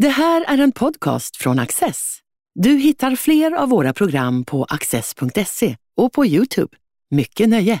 Det 0.00 0.08
här 0.08 0.44
är 0.48 0.58
en 0.58 0.72
podcast 0.72 1.36
från 1.36 1.58
Access. 1.58 2.18
Du 2.54 2.70
hittar 2.70 3.16
fler 3.16 3.52
av 3.52 3.68
våra 3.68 3.92
program 3.92 4.44
på 4.44 4.64
access.se 4.64 5.76
och 5.96 6.12
på 6.12 6.26
Youtube. 6.26 6.76
Mycket 7.10 7.48
nöje! 7.48 7.80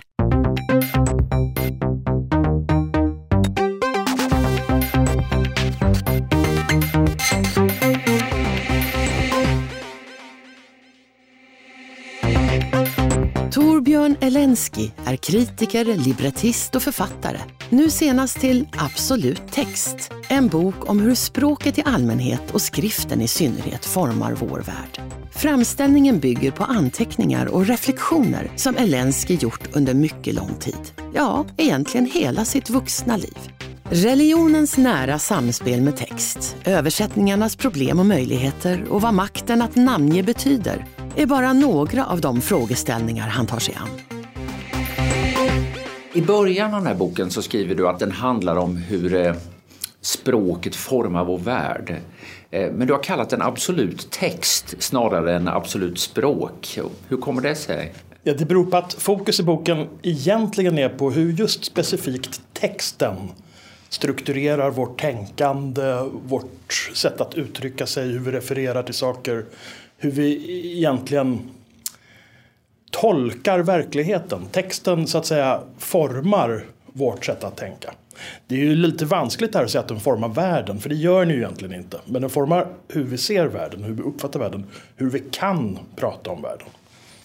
Torbjörn 13.52 14.16
Elensky 14.20 14.90
är 15.04 15.16
kritiker, 15.16 15.84
librettist 15.84 16.74
och 16.74 16.82
författare. 16.82 17.38
Nu 17.70 17.90
senast 17.90 18.40
till 18.40 18.68
Absolut 18.72 19.52
text, 19.52 20.12
en 20.30 20.48
bok 20.48 20.90
om 20.90 21.00
hur 21.00 21.14
språket 21.14 21.78
i 21.78 21.82
allmänhet 21.84 22.50
och 22.50 22.60
skriften 22.60 23.20
i 23.20 23.28
synnerhet 23.28 23.84
formar 23.84 24.32
vår 24.32 24.58
värld. 24.58 25.00
Framställningen 25.30 26.18
bygger 26.18 26.50
på 26.50 26.64
anteckningar 26.64 27.46
och 27.46 27.66
reflektioner 27.66 28.50
som 28.56 28.76
Elensky 28.76 29.34
gjort 29.34 29.76
under 29.76 29.94
mycket 29.94 30.34
lång 30.34 30.54
tid. 30.54 30.92
Ja, 31.14 31.44
egentligen 31.56 32.06
hela 32.06 32.44
sitt 32.44 32.70
vuxna 32.70 33.16
liv. 33.16 33.38
Religionens 33.84 34.76
nära 34.76 35.18
samspel 35.18 35.82
med 35.82 35.96
text, 35.96 36.56
översättningarnas 36.64 37.56
problem 37.56 37.98
och 37.98 38.06
möjligheter 38.06 38.84
och 38.90 39.02
vad 39.02 39.14
makten 39.14 39.62
att 39.62 39.76
namnge 39.76 40.22
betyder 40.22 40.86
är 41.16 41.26
bara 41.26 41.52
några 41.52 42.06
av 42.06 42.20
de 42.20 42.40
frågeställningar 42.40 43.28
han 43.28 43.46
tar 43.46 43.58
sig 43.58 43.74
an. 43.74 43.88
I 46.12 46.22
början 46.22 46.74
av 46.74 46.80
den 46.80 46.86
här 46.86 46.98
boken 46.98 47.30
så 47.30 47.42
skriver 47.42 47.74
du 47.74 47.88
att 47.88 47.98
den 47.98 48.12
handlar 48.12 48.56
om 48.56 48.76
hur 48.76 49.14
eh, 49.14 49.34
språket 50.00 50.76
formar 50.76 51.24
vår 51.24 51.38
värld. 51.38 51.96
Eh, 52.50 52.72
men 52.72 52.86
du 52.86 52.92
har 52.92 53.02
kallat 53.02 53.30
den 53.30 53.42
absolut 53.42 54.10
text 54.10 54.74
snarare 54.78 55.36
än 55.36 55.48
absolut 55.48 55.98
språk. 55.98 56.78
Hur 57.08 57.16
kommer 57.16 57.42
det 57.42 57.54
sig? 57.54 57.92
Ja, 58.22 58.34
det 58.34 58.44
beror 58.44 58.64
på 58.64 58.76
att 58.76 58.92
fokus 58.92 59.40
i 59.40 59.42
boken 59.42 59.88
egentligen 60.02 60.78
är 60.78 60.88
på 60.88 61.10
hur 61.10 61.32
just 61.32 61.64
specifikt 61.64 62.40
texten 62.52 63.16
strukturerar 63.88 64.70
vårt 64.70 65.00
tänkande, 65.00 65.82
vårt 66.26 66.90
sätt 66.94 67.20
att 67.20 67.34
uttrycka 67.34 67.86
sig, 67.86 68.08
hur 68.08 68.18
vi 68.18 68.30
refererar 68.30 68.82
till 68.82 68.94
saker, 68.94 69.44
hur 69.96 70.10
vi 70.10 70.50
egentligen 70.76 71.50
tolkar 72.90 73.58
verkligheten. 73.58 74.46
Texten 74.52 75.06
så 75.06 75.18
att 75.18 75.26
säga 75.26 75.60
formar 75.78 76.64
vårt 76.92 77.24
sätt 77.24 77.44
att 77.44 77.56
tänka. 77.56 77.94
Det 78.46 78.54
är 78.54 78.58
ju 78.58 78.74
lite 78.74 79.04
vanskligt 79.04 79.54
här 79.54 79.64
att 79.64 79.70
säga 79.70 79.82
att 79.82 79.88
den 79.88 80.00
formar 80.00 80.28
världen, 80.28 80.78
för 80.78 80.88
det 80.88 80.94
gör 80.94 81.20
den 81.20 81.34
ju 81.34 81.36
egentligen 81.36 81.74
inte. 81.74 82.00
Men 82.04 82.20
den 82.20 82.30
formar 82.30 82.66
hur 82.88 83.04
vi 83.04 83.18
ser 83.18 83.46
världen, 83.46 83.84
hur 83.84 83.94
vi 83.94 84.02
uppfattar 84.02 84.40
världen, 84.40 84.64
hur 84.96 85.10
vi 85.10 85.22
kan 85.30 85.78
prata 85.96 86.30
om 86.30 86.42
världen. 86.42 86.66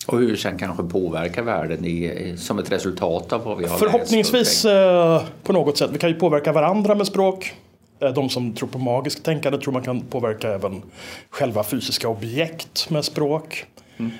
Och 0.07 0.19
hur 0.19 0.35
sen 0.35 0.57
kanske 0.57 0.83
påverkar 0.83 1.43
världen 1.43 1.85
i, 1.85 2.35
som 2.37 2.59
ett 2.59 2.71
resultat 2.71 3.33
av 3.33 3.43
vad 3.43 3.57
vi 3.57 3.65
har 3.65 3.77
Förhoppningsvis 3.77 4.63
läst 4.63 4.65
eh, 4.65 5.23
på 5.43 5.53
något 5.53 5.77
sätt. 5.77 5.89
Vi 5.93 5.97
kan 5.97 6.09
ju 6.09 6.15
påverka 6.15 6.51
varandra 6.51 6.95
med 6.95 7.07
språk. 7.07 7.53
Eh, 7.99 8.13
de 8.13 8.29
som 8.29 8.53
tror 8.53 8.69
på 8.69 8.79
magiskt 8.79 9.23
tänkande 9.23 9.59
tror 9.59 9.73
man 9.73 9.83
kan 9.83 10.01
påverka 10.01 10.49
även 10.49 10.81
själva 11.29 11.63
fysiska 11.63 12.09
objekt 12.09 12.89
med 12.89 13.05
språk. 13.05 13.65
Mm. 13.97 14.11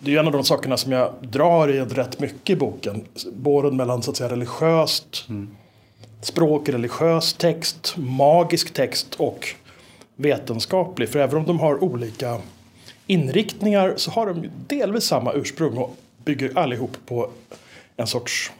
Det 0.00 0.14
är 0.14 0.18
en 0.18 0.26
av 0.26 0.32
de 0.32 0.44
sakerna 0.44 0.76
som 0.76 0.92
jag 0.92 1.12
drar 1.20 1.68
i 1.68 1.80
rätt 1.80 2.20
mycket 2.20 2.50
i 2.50 2.56
boken. 2.56 3.04
Båren 3.32 3.76
mellan 3.76 4.02
så 4.02 4.10
att 4.10 4.16
säga, 4.16 4.30
religiöst 4.30 5.26
mm. 5.28 5.50
Språk, 6.20 6.68
religiös 6.68 7.32
text, 7.32 7.94
magisk 7.96 8.70
text 8.74 9.14
och 9.14 9.48
vetenskaplig. 10.16 11.08
För 11.08 11.18
även 11.18 11.36
om 11.38 11.44
de 11.44 11.60
har 11.60 11.84
olika 11.84 12.40
inriktningar 13.06 13.94
så 13.96 14.10
har 14.10 14.26
de 14.26 14.50
delvis 14.66 15.04
samma 15.04 15.32
ursprung 15.32 15.76
och 15.76 15.96
bygger 16.24 16.58
allihop 16.58 16.96
på 17.06 17.30
en 17.96 18.06
sorts 18.06 18.52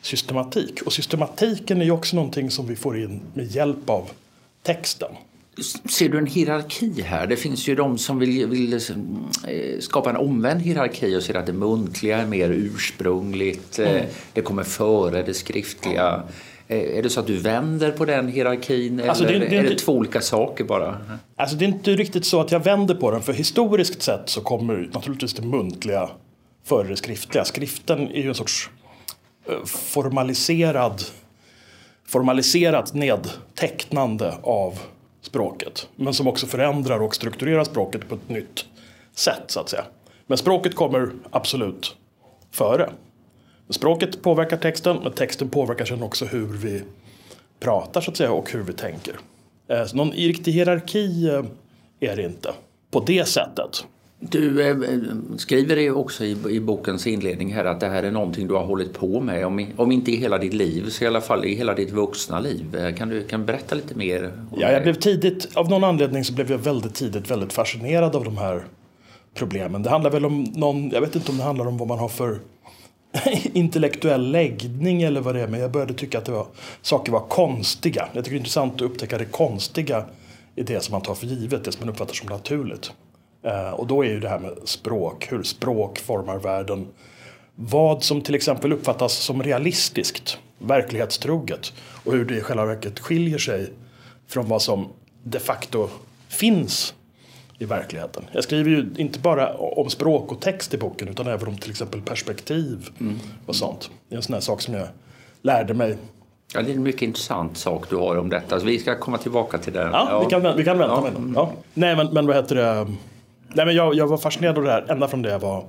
systematik. 0.00 0.82
Och 0.82 0.92
systematiken 0.92 1.80
är 1.80 1.84
ju 1.84 1.90
också 1.90 2.16
någonting 2.16 2.50
som 2.50 2.66
vi 2.66 2.76
får 2.76 2.98
in 2.98 3.20
med 3.34 3.46
hjälp 3.46 3.90
av 3.90 4.10
texten. 4.62 5.10
Ser 5.90 6.08
du 6.08 6.18
en 6.18 6.26
hierarki 6.26 7.02
här? 7.02 7.26
Det 7.26 7.36
finns 7.36 7.68
ju 7.68 7.74
de 7.74 7.98
som 7.98 8.18
vill, 8.18 8.46
vill 8.46 8.72
eh, 8.72 8.80
skapa 9.80 10.10
en 10.10 10.16
omvänd 10.16 10.60
hierarki 10.60 11.16
och 11.16 11.22
ser 11.22 11.34
att 11.34 11.46
det 11.46 11.52
muntliga 11.52 12.18
är 12.18 12.26
mer 12.26 12.50
ursprungligt. 12.50 13.78
Eh, 13.78 13.90
mm. 13.90 14.06
Det 14.32 14.40
kommer 14.40 14.64
före 14.64 15.22
det 15.22 15.34
skriftliga. 15.34 16.06
Eh, 16.06 16.20
är 16.68 17.02
det 17.02 17.10
så 17.10 17.20
att 17.20 17.26
du 17.26 17.36
vänder 17.36 17.90
på 17.90 18.04
den 18.04 18.28
hierarkin 18.28 19.02
alltså 19.08 19.24
eller 19.24 19.40
det, 19.40 19.46
det, 19.46 19.56
är 19.56 19.62
det 19.62 19.74
två 19.74 19.92
olika 19.92 20.20
saker 20.20 20.64
bara? 20.64 20.98
Alltså 21.36 21.56
det 21.56 21.64
är 21.64 21.68
inte 21.68 21.90
riktigt 21.90 22.26
så 22.26 22.40
att 22.40 22.52
jag 22.52 22.64
vänder 22.64 22.94
på 22.94 23.10
den 23.10 23.22
för 23.22 23.32
historiskt 23.32 24.02
sett 24.02 24.28
så 24.28 24.40
kommer 24.40 24.90
naturligtvis 24.92 25.34
det 25.34 25.42
muntliga 25.42 26.10
före 26.64 26.88
det 26.88 26.96
skriftliga. 26.96 27.44
Skriften 27.44 28.08
är 28.08 28.22
ju 28.22 28.28
en 28.28 28.34
sorts 28.34 28.70
formaliserad, 29.66 31.02
formaliserat 32.06 32.94
nedtecknande 32.94 34.34
av 34.42 34.78
språket. 35.22 35.88
Men 35.96 36.14
som 36.14 36.26
också 36.26 36.46
förändrar 36.46 37.02
och 37.02 37.14
strukturerar 37.14 37.64
språket 37.64 38.08
på 38.08 38.14
ett 38.14 38.28
nytt 38.28 38.64
sätt 39.14 39.42
så 39.46 39.60
att 39.60 39.68
säga. 39.68 39.84
Men 40.26 40.38
språket 40.38 40.74
kommer 40.74 41.10
absolut 41.30 41.96
före. 42.50 42.90
Språket 43.70 44.22
påverkar 44.22 44.56
texten 44.56 44.96
men 45.02 45.12
texten 45.12 45.48
påverkar 45.48 45.84
sen 45.84 46.02
också 46.02 46.24
hur 46.24 46.46
vi 46.46 46.82
pratar 47.60 48.00
så 48.00 48.10
att 48.10 48.16
säga 48.16 48.32
och 48.32 48.52
hur 48.52 48.62
vi 48.62 48.72
tänker. 48.72 49.14
Eh, 49.68 49.84
så 49.84 49.96
någon 49.96 50.12
riktig 50.12 50.52
hierarki 50.52 51.28
eh, 51.28 51.44
är 52.00 52.16
det 52.16 52.22
inte 52.22 52.52
på 52.90 53.00
det 53.00 53.28
sättet. 53.28 53.84
Du 54.20 54.68
eh, 54.68 54.76
skriver 55.36 55.76
det 55.76 55.90
också 55.90 56.24
i, 56.24 56.36
i, 56.50 56.60
bokens 56.60 57.06
inledning 57.06 57.54
här 57.54 57.64
att 57.64 57.80
det 57.80 57.88
här 57.88 58.02
är 58.02 58.10
någonting 58.10 58.48
du 58.48 58.54
har 58.54 58.64
hållit 58.64 58.94
på 58.94 59.20
med, 59.20 59.46
om, 59.46 59.66
om 59.76 59.92
inte 59.92 60.12
i 60.12 60.16
hela 60.16 60.38
ditt 60.38 60.54
liv 60.54 60.88
så 60.88 61.04
i 61.04 61.06
alla 61.06 61.20
fall 61.20 61.44
i 61.44 61.54
hela 61.54 61.74
ditt 61.74 61.90
vuxna 61.90 62.40
liv. 62.40 62.92
Kan 62.96 63.08
du 63.08 63.22
kan 63.22 63.46
berätta 63.46 63.74
lite 63.74 63.94
mer? 63.94 64.32
ja, 64.56 64.72
jag 64.72 64.82
blev 64.82 64.94
tidigt, 64.94 65.48
av 65.54 65.70
någon 65.70 65.84
anledning 65.84 66.24
så 66.24 66.32
blev 66.32 66.50
jag 66.50 66.58
väldigt 66.58 66.94
tidigt 66.94 67.30
väldigt 67.30 67.52
fascinerad 67.52 68.16
av 68.16 68.24
de 68.24 68.36
här 68.36 68.64
problemen. 69.34 69.82
Det 69.82 69.90
handlar 69.90 70.10
väl 70.10 70.24
om 70.24 70.42
någon, 70.42 70.90
jag 70.90 71.00
vet 71.00 71.16
inte 71.16 71.30
om 71.30 71.38
det 71.38 71.44
handlar 71.44 71.66
om 71.66 71.78
vad 71.78 71.88
man 71.88 71.98
har 71.98 72.08
för 72.08 72.38
intellektuell 73.52 74.30
läggning 74.30 75.02
eller 75.02 75.20
vad 75.20 75.34
det 75.34 75.42
är, 75.42 75.48
men 75.48 75.60
jag 75.60 75.70
började 75.70 75.94
tycka 75.94 76.18
att 76.18 76.24
det 76.24 76.32
var, 76.32 76.46
saker 76.82 77.12
var 77.12 77.20
konstiga. 77.20 78.08
Jag 78.12 78.24
tycker 78.24 78.34
det 78.34 78.36
är 78.36 78.38
intressant 78.38 78.74
att 78.74 78.80
upptäcka 78.80 79.18
det 79.18 79.24
konstiga 79.24 80.04
i 80.54 80.62
det 80.62 80.80
som 80.80 80.92
man 80.92 81.00
tar 81.00 81.14
för 81.14 81.26
givet, 81.26 81.64
det 81.64 81.72
som 81.72 81.80
man 81.86 81.94
uppfattar 81.94 82.14
som 82.14 82.28
naturligt. 82.28 82.92
Eh, 83.42 83.70
och 83.70 83.86
då 83.86 84.04
är 84.04 84.08
ju 84.08 84.20
det 84.20 84.28
här 84.28 84.38
med 84.38 84.52
språk, 84.64 85.32
hur 85.32 85.42
språk 85.42 85.98
formar 85.98 86.38
världen. 86.38 86.86
Vad 87.54 88.02
som 88.02 88.20
till 88.20 88.34
exempel 88.34 88.72
uppfattas 88.72 89.12
som 89.12 89.42
realistiskt, 89.42 90.38
verklighetstroget 90.58 91.72
och 92.04 92.12
hur 92.12 92.24
det 92.24 92.36
i 92.36 92.40
själva 92.40 92.66
verket 92.66 92.98
skiljer 92.98 93.38
sig 93.38 93.72
från 94.28 94.48
vad 94.48 94.62
som 94.62 94.88
de 95.22 95.38
facto 95.38 95.88
finns 96.28 96.94
i 97.58 97.64
verkligheten. 97.64 98.24
Jag 98.32 98.44
skriver 98.44 98.70
ju 98.70 98.94
inte 98.96 99.18
bara 99.18 99.54
om 99.54 99.90
språk 99.90 100.32
och 100.32 100.40
text 100.40 100.74
i 100.74 100.78
boken 100.78 101.08
utan 101.08 101.26
även 101.26 101.48
om 101.48 101.58
till 101.58 101.70
exempel 101.70 102.02
perspektiv 102.02 102.88
mm. 103.00 103.18
och 103.46 103.56
sånt. 103.56 103.90
Det 104.08 104.14
är 104.14 104.16
en 104.16 104.22
sån 104.22 104.34
här 104.34 104.40
sak 104.40 104.60
som 104.60 104.74
jag 104.74 104.88
lärde 105.42 105.74
mig 105.74 105.96
Ja, 106.54 106.62
det 106.62 106.70
är 106.70 106.74
en 106.74 106.82
mycket 106.82 107.02
intressant 107.02 107.56
sak 107.56 107.90
du 107.90 107.96
har 107.96 108.16
om 108.16 108.28
detta. 108.28 108.60
Så 108.60 108.66
vi 108.66 108.78
ska 108.78 108.98
komma 108.98 109.18
tillbaka 109.18 109.58
till 109.58 109.72
det. 109.72 109.80
Ja, 109.80 110.08
ja. 110.10 110.20
Vi, 110.20 110.30
kan, 110.30 110.56
vi 110.56 110.64
kan 110.64 110.78
vänta 110.78 110.94
ja. 110.94 111.00
med 111.00 111.12
det. 111.12 111.32
Ja. 111.34 111.52
Nej, 111.74 111.96
men, 111.96 112.06
men 112.06 112.26
vad 112.26 112.36
heter 112.36 112.54
det? 112.54 112.86
Nej, 113.48 113.66
men 113.66 113.74
jag, 113.74 113.94
jag 113.94 114.06
var 114.06 114.18
fascinerad 114.18 114.58
av 114.58 114.64
det 114.64 114.70
här 114.70 114.86
ända 114.88 115.08
från 115.08 115.22
det 115.22 115.30
jag 115.30 115.38
var 115.38 115.64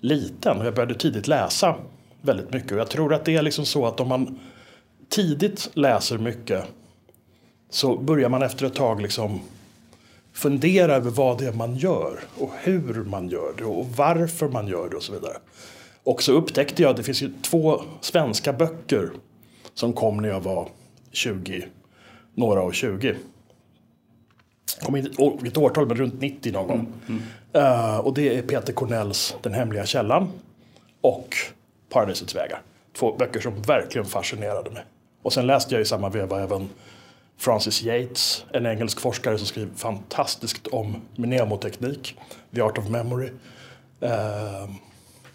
liten. 0.00 0.58
Och 0.58 0.66
jag 0.66 0.74
började 0.74 0.94
tidigt 0.94 1.28
läsa 1.28 1.74
väldigt 2.20 2.52
mycket. 2.52 2.72
Och 2.72 2.78
jag 2.78 2.90
tror 2.90 3.14
att 3.14 3.24
det 3.24 3.36
är 3.36 3.42
liksom 3.42 3.64
så 3.64 3.86
att 3.86 4.00
om 4.00 4.08
man 4.08 4.38
tidigt 5.08 5.70
läser 5.74 6.18
mycket 6.18 6.64
så 7.70 7.96
börjar 7.96 8.28
man 8.28 8.42
efter 8.42 8.66
ett 8.66 8.74
tag 8.74 9.02
liksom 9.02 9.40
fundera 10.34 10.94
över 10.94 11.10
vad 11.10 11.38
det 11.38 11.46
är 11.46 11.52
man 11.52 11.76
gör 11.76 12.20
och 12.38 12.50
hur 12.62 13.04
man 13.04 13.28
gör 13.28 13.54
det 13.58 13.64
och 13.64 13.86
varför 13.86 14.48
man 14.48 14.68
gör 14.68 14.88
det 14.88 14.96
och 14.96 15.02
så 15.02 15.12
vidare. 15.12 15.36
Och 16.04 16.22
så 16.22 16.32
upptäckte 16.32 16.82
jag 16.82 16.90
att 16.90 16.96
det 16.96 17.02
finns 17.02 17.22
ju 17.22 17.32
två 17.42 17.82
svenska 18.00 18.52
böcker 18.52 19.10
som 19.74 19.92
kom 19.92 20.16
när 20.16 20.28
jag 20.28 20.40
var 20.40 20.68
20, 21.12 21.66
några 22.34 22.62
och 22.62 22.74
20 22.74 23.16
kommer 24.82 24.98
inte 24.98 25.22
ihåg 25.22 25.42
vilket 25.42 25.58
årtal, 25.58 25.86
men 25.86 25.96
runt 25.96 26.20
90 26.20 26.52
någon 26.52 26.66
gång. 26.66 26.92
Mm. 27.08 27.22
Mm. 27.52 27.72
Uh, 27.72 27.98
och 27.98 28.14
det 28.14 28.38
är 28.38 28.42
Peter 28.42 28.72
Cornells 28.72 29.36
Den 29.42 29.54
hemliga 29.54 29.86
källan 29.86 30.32
och 31.00 31.36
Paradisets 31.88 32.34
vägar. 32.34 32.62
Två 32.98 33.16
böcker 33.18 33.40
som 33.40 33.62
verkligen 33.62 34.06
fascinerade 34.06 34.70
mig. 34.70 34.84
Och 35.22 35.32
sen 35.32 35.46
läste 35.46 35.74
jag 35.74 35.82
i 35.82 35.84
samma 35.84 36.08
veva 36.08 36.42
även 36.42 36.68
Francis 37.38 37.82
Yates, 37.82 38.44
en 38.52 38.66
engelsk 38.66 39.00
forskare 39.00 39.38
som 39.38 39.46
skriver 39.46 39.74
fantastiskt 39.76 40.66
om 40.66 40.96
mnemoteknik, 41.16 42.16
The 42.54 42.60
Art 42.60 42.78
of 42.78 42.88
Memory. 42.88 43.28
Ehm, 44.00 44.74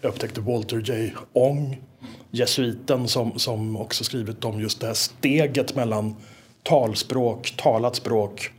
jag 0.00 0.08
upptäckte 0.08 0.40
Walter 0.40 0.76
J. 0.76 1.12
Ong, 1.32 1.82
jesuiten 2.30 3.08
som, 3.08 3.38
som 3.38 3.76
också 3.76 4.04
skrivit 4.04 4.44
om 4.44 4.60
just 4.60 4.80
det 4.80 4.86
här 4.86 4.94
steget 4.94 5.74
mellan 5.74 6.16
talspråk, 6.62 7.54
talat 7.56 7.96
språk 7.96 8.50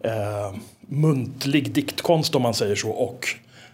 eh, 0.00 0.54
muntlig 0.80 1.72
diktkonst 1.72 2.34
om 2.34 2.42
man 2.42 2.54
säger 2.54 2.74
så 2.74 2.90
och 2.90 3.28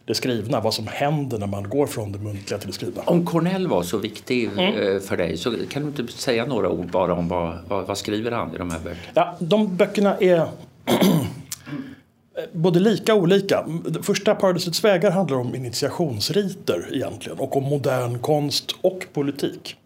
det 0.05 0.15
skrivna, 0.15 0.61
vad 0.61 0.75
som 0.75 0.87
händer 0.87 1.39
när 1.39 1.47
man 1.47 1.69
går 1.69 1.87
från 1.87 2.13
det 2.13 2.19
muntliga 2.19 2.59
till 2.59 2.69
det 2.69 2.75
skrivna. 2.75 3.03
Om 3.03 3.27
Cornell 3.27 3.69
var 3.69 3.83
så 3.83 3.99
viktig 3.99 4.45
mm. 4.59 5.01
för 5.01 5.17
dig 5.17 5.37
så 5.37 5.55
kan 5.71 5.83
du 5.83 6.03
inte 6.03 6.13
säga 6.13 6.47
några 6.47 6.69
ord 6.69 6.91
bara 6.91 7.15
om 7.15 7.29
vad, 7.29 7.59
vad, 7.69 7.87
vad 7.87 7.99
skriver 7.99 8.31
han 8.31 8.55
i 8.55 8.59
de 8.59 8.71
här 8.71 8.79
böckerna? 8.79 9.13
Ja, 9.15 9.37
de 9.39 9.77
böckerna 9.77 10.17
är 10.17 10.49
både 12.53 12.81
lika 12.81 13.15
och 13.15 13.21
olika. 13.21 13.67
Första 14.03 14.35
Paradisets 14.35 14.85
vägar 14.85 15.11
handlar 15.11 15.37
om 15.37 15.55
initiationsriter 15.55 16.89
egentligen 16.93 17.39
och 17.39 17.57
om 17.57 17.65
modern 17.65 18.19
konst 18.19 18.75
och 18.81 19.07
politik. 19.13 19.77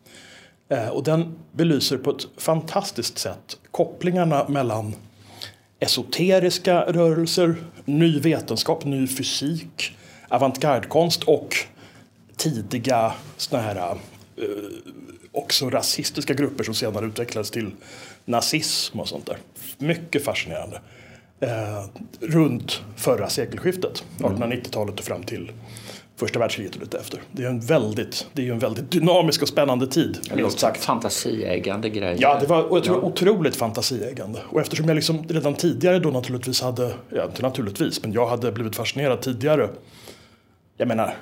Eh, 0.69 0.89
och 0.89 1.05
den 1.05 1.35
belyser 1.53 1.99
på 1.99 2.11
ett 2.11 2.27
fantastiskt 2.37 3.19
sätt 3.19 3.59
kopplingarna 3.71 4.49
mellan 4.49 4.95
esoteriska 5.81 6.81
rörelser, 6.81 7.55
ny 7.85 8.21
vetenskap, 8.21 8.85
ny 8.85 9.07
fysik, 9.07 9.97
avantgardekonst 10.29 11.23
och 11.25 11.57
tidiga 12.37 13.13
såna 13.37 13.63
här 13.63 13.77
eh, 13.77 14.47
också 15.33 15.71
rasistiska 15.71 16.35
grupper 16.35 16.65
som 16.65 16.75
senare 16.75 17.07
utvecklades 17.07 17.51
till 17.51 17.71
nazism 18.25 19.01
och 19.01 19.09
sånt 19.09 19.27
där. 19.27 19.39
Mycket 19.79 20.25
fascinerande. 20.25 20.81
Eh, 21.41 21.85
runt 22.21 22.83
förra 22.97 23.29
sekelskiftet, 23.29 24.05
1890-talet 24.19 24.99
och 24.99 25.05
fram 25.05 25.23
till 25.23 25.53
första 26.17 26.39
världskriget 26.39 26.75
och 26.75 26.81
lite 26.81 26.99
efter. 26.99 27.23
Det 27.33 27.45
är 27.45 27.49
en 27.49 27.61
väldigt, 27.61 28.27
det 28.33 28.49
är 28.49 28.53
en 28.53 28.59
väldigt 28.59 28.91
dynamisk 28.91 29.43
och 29.43 29.49
spännande 29.49 29.87
tid. 29.87 30.19
Det 30.35 30.41
är 30.41 30.49
sagt. 30.49 30.85
Fantasieägande 30.85 31.91
grej. 31.91 32.17
Ja, 32.21 32.39
det 32.41 32.47
var 32.47 32.63
och 32.63 32.77
jag 32.77 32.85
tror, 32.85 32.99
ja. 32.99 33.03
otroligt 33.03 33.57
fantasieägande. 33.57 34.41
Och 34.49 34.61
eftersom 34.61 34.89
jag 34.89 34.95
liksom 34.95 35.29
redan 35.29 35.55
tidigare 35.55 35.99
då 35.99 36.11
naturligtvis 36.11 36.63
hade, 36.63 36.95
ja 37.11 37.25
inte 37.25 37.43
naturligtvis, 37.43 38.03
men 38.03 38.13
jag 38.13 38.27
hade 38.27 38.53
blivit 38.53 38.77
fascinerad 38.77 39.21
tidigare. 39.21 39.69
Jag 40.77 40.89
menar, 40.89 41.15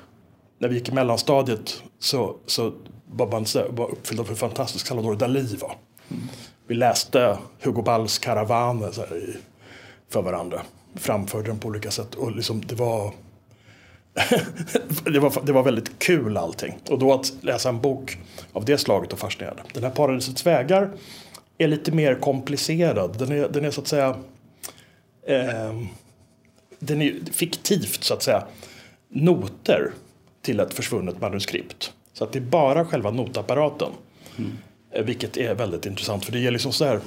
när 0.59 0.67
vi 0.67 0.75
gick 0.75 0.89
i 0.89 0.91
mellanstadiet 0.91 1.83
så, 1.99 2.35
så 2.45 2.73
var 3.05 3.27
man 3.27 3.45
var 3.69 3.91
uppfylld 3.91 4.19
av 4.19 4.27
hur 4.27 4.35
fantastisk 4.35 4.87
Salvador 4.87 5.15
Dalí 5.15 5.59
var. 5.61 5.75
Mm. 6.11 6.23
Vi 6.67 6.75
läste 6.75 7.37
Hugo 7.61 7.81
Balls 7.81 8.19
Karavaner 8.19 8.91
för 10.09 10.21
varandra. 10.21 10.61
Framförde 10.95 11.47
den 11.47 11.59
på 11.59 11.67
olika 11.67 11.91
sätt. 11.91 12.15
Och 12.15 12.35
liksom, 12.35 12.65
det 12.65 12.75
var 12.75 13.13
det, 15.05 15.19
var, 15.19 15.45
det 15.45 15.51
var 15.51 15.63
väldigt 15.63 15.99
kul 15.99 16.37
allting. 16.37 16.77
Och 16.89 16.99
då 16.99 17.13
att 17.13 17.33
läsa 17.41 17.69
en 17.69 17.81
bok 17.81 18.17
av 18.53 18.65
det 18.65 18.77
slaget 18.77 19.13
och 19.13 19.19
fascinerande. 19.19 19.63
Den 19.73 19.83
här 19.83 19.91
Paradisets 19.91 20.45
vägar 20.45 20.91
är 21.57 21.67
lite 21.67 21.91
mer 21.91 22.15
komplicerad. 22.15 23.17
Den 23.17 23.31
är, 23.31 23.49
den 23.49 23.65
är 23.65 23.71
så 23.71 23.81
att 23.81 23.87
säga 23.87 24.15
eh, 25.27 25.81
den 26.79 27.01
är 27.01 27.31
fiktivt 27.31 28.03
så 28.03 28.13
att 28.13 28.23
säga 28.23 28.43
noter 29.09 29.91
till 30.41 30.59
ett 30.59 30.73
försvunnet 30.73 31.21
manuskript. 31.21 31.93
Så 32.13 32.23
att 32.23 32.31
det 32.31 32.39
är 32.39 32.41
bara 32.41 32.85
själva 32.85 33.11
notapparaten. 33.11 33.91
Mm. 34.37 34.51
Vilket 35.05 35.37
är 35.37 35.55
väldigt 35.55 35.85
intressant 35.85 36.25
för 36.25 36.31
det 36.31 36.39
ger 36.39 36.51
liksom 36.51 36.71
så 36.71 36.85
här 36.85 36.99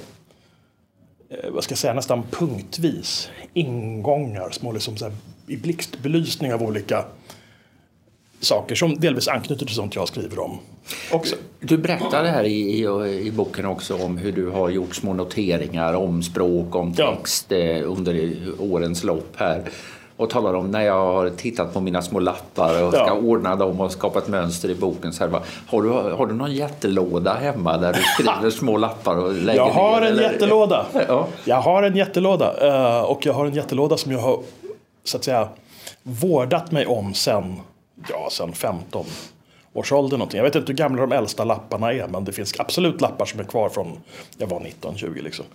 eh, 1.29 1.49
vad 1.51 1.63
ska 1.63 1.71
jag 1.71 1.79
säga, 1.79 1.93
nästan 1.93 2.23
punktvis 2.31 3.29
ingångar, 3.53 4.49
små 4.51 4.71
liksom 4.71 4.97
så 4.97 5.05
här 5.05 5.13
i 5.47 5.57
blixtbelysning 5.57 6.53
av 6.53 6.63
olika 6.63 7.05
saker 8.39 8.75
som 8.75 8.99
delvis 8.99 9.27
anknyter 9.27 9.65
till 9.65 9.75
sånt 9.75 9.95
jag 9.95 10.07
skriver 10.07 10.39
om. 10.39 10.59
Också. 11.11 11.35
Du 11.59 11.77
berättade 11.77 12.29
här 12.29 12.43
i, 12.43 12.81
i, 12.81 12.87
i, 13.27 13.31
boken 13.31 13.65
också 13.65 13.95
om 13.95 14.17
hur 14.17 14.31
du 14.31 14.49
har 14.49 14.69
gjort 14.69 14.95
små 14.95 15.13
noteringar 15.13 15.93
om 15.93 16.23
språk, 16.23 16.75
om 16.75 16.93
text 16.93 17.45
ja. 17.49 17.57
Eh, 17.57 17.91
under 17.91 18.33
årens 18.59 19.03
lopp 19.03 19.35
här 19.35 19.69
och 20.19 20.29
talar 20.29 20.53
om 20.53 20.71
när 20.71 20.81
jag 20.81 21.13
har 21.13 21.29
tittat 21.29 21.73
på 21.73 21.81
mina 21.81 22.01
små 22.01 22.19
lappar 22.19 22.83
och 22.83 22.93
ska 22.93 23.05
ja. 23.07 23.13
ordna 23.13 23.55
dem 23.55 23.81
och 23.81 23.91
skapa 23.91 24.19
ett 24.19 24.27
mönster 24.27 24.69
i 24.69 24.75
boken. 24.75 25.13
Så 25.13 25.27
här, 25.27 25.41
har, 25.67 25.81
du, 25.81 25.89
har 25.89 26.27
du 26.27 26.33
någon 26.33 26.53
jättelåda 26.53 27.33
hemma 27.33 27.77
där 27.77 27.93
du 27.93 27.99
skriver 28.01 28.49
små 28.57 28.77
lappar 28.77 29.15
och 29.15 29.33
lägger 29.33 29.59
Jag 29.59 29.69
har 29.69 30.01
ner, 30.01 30.07
en 30.07 30.13
eller? 30.13 30.23
jättelåda. 30.23 30.85
Ja. 31.07 31.27
Jag 31.45 31.61
har 31.61 31.83
en 31.83 31.95
jättelåda 31.95 32.67
eh, 32.67 33.01
och 33.01 33.25
jag 33.25 33.33
har 33.33 33.45
en 33.45 33.53
jättelåda 33.53 33.97
som 33.97 34.11
jag 34.11 34.19
har 34.19 34.39
så 35.03 35.17
att 35.17 35.23
säga 35.23 35.47
vårdat 36.03 36.71
mig 36.71 36.85
om 36.85 37.13
sen, 37.13 37.55
ja, 38.09 38.27
sen 38.31 38.53
15 38.53 39.05
års 39.73 39.91
ålder 39.91 40.17
någonting. 40.17 40.37
Jag 40.37 40.43
vet 40.43 40.55
inte 40.55 40.71
hur 40.71 40.77
gamla 40.77 41.01
de 41.01 41.11
äldsta 41.11 41.43
lapparna 41.43 41.93
är 41.93 42.07
men 42.07 42.23
det 42.23 42.31
finns 42.31 42.59
absolut 42.59 43.01
lappar 43.01 43.25
som 43.25 43.39
är 43.39 43.43
kvar 43.43 43.69
från 43.69 43.99
jag 44.37 44.47
var 44.47 44.59
19-20 44.59 45.23
liksom. 45.23 45.45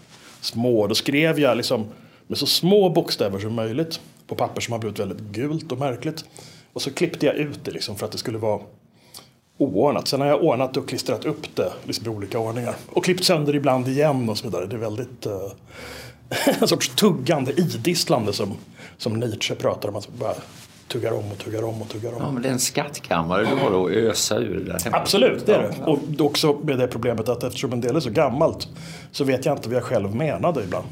Små, 0.41 0.87
då 0.87 0.95
skrev 0.95 1.41
jag 1.41 1.57
liksom 1.57 1.87
med 2.27 2.39
så 2.39 2.47
små 2.47 2.89
bokstäver 2.89 3.39
som 3.39 3.55
möjligt 3.55 4.01
på 4.27 4.35
papper 4.35 4.61
som 4.61 4.73
har 4.73 4.79
blivit 4.79 4.99
väldigt 4.99 5.21
gult 5.21 5.73
och 5.73 5.79
märkligt. 5.79 6.25
Och 6.73 6.83
så 6.83 6.91
klippte 6.91 7.27
jag 7.27 7.35
ut 7.35 7.65
det 7.65 7.71
liksom 7.71 7.97
för 7.97 8.07
att 8.07 8.13
det 8.13 8.19
skulle 8.19 8.39
vara 8.39 8.61
oordnat. 9.59 10.09
Sen 10.09 10.21
har 10.21 10.29
jag 10.29 10.43
ordnat 10.43 10.77
och 10.77 10.89
klistrat 10.89 11.25
upp 11.25 11.57
det 11.57 11.73
liksom 11.85 12.07
i 12.07 12.09
olika 12.09 12.39
ordningar. 12.39 12.75
Och 12.93 13.05
klippt 13.05 13.25
sönder 13.25 13.55
ibland 13.55 13.89
igen 13.89 14.29
och 14.29 14.39
så 14.39 14.45
vidare. 14.45 14.67
Det 14.67 14.77
är 14.77 14.81
väldigt 14.81 15.27
uh, 15.27 15.53
en 16.61 16.69
sorts 16.69 16.89
tuggande, 16.89 17.53
idisslande 17.53 18.33
som, 18.33 18.55
som 18.99 19.13
Nietzsche 19.13 19.55
pratar 19.55 19.89
om. 19.89 19.97
Att 19.97 20.09
bara 20.09 20.35
tuggar 20.89 21.13
om 21.13 21.33
och 21.33 21.39
tuggar 21.39 21.65
om 21.65 21.83
och 21.83 21.89
tuggar 21.89 22.13
om. 22.13 22.23
Ja, 22.23 22.31
men 22.31 22.43
det 22.43 22.49
är 22.49 22.53
en 22.53 22.59
skattkammare 22.59 23.45
du 23.45 23.57
har 23.57 23.87
att 23.87 23.91
ösa 23.91 24.39
ur 24.39 24.65
där 24.65 24.79
hemma. 24.85 24.97
Absolut, 24.97 25.47
det 25.47 25.55
är 25.55 25.63
det. 25.63 25.85
Och 25.85 26.27
också 26.27 26.59
med 26.63 26.79
det 26.79 26.87
problemet 26.87 27.29
att 27.29 27.43
eftersom 27.43 27.73
en 27.73 27.81
del 27.81 27.97
är 27.97 28.01
så 28.01 28.11
gammalt 28.11 28.69
så 29.13 29.25
vet 29.25 29.47
jag 29.47 29.57
inte 29.57 29.69
vad 29.69 29.77
jag 29.77 29.85
själv 29.85 30.15
menade 30.15 30.63
ibland. 30.65 30.87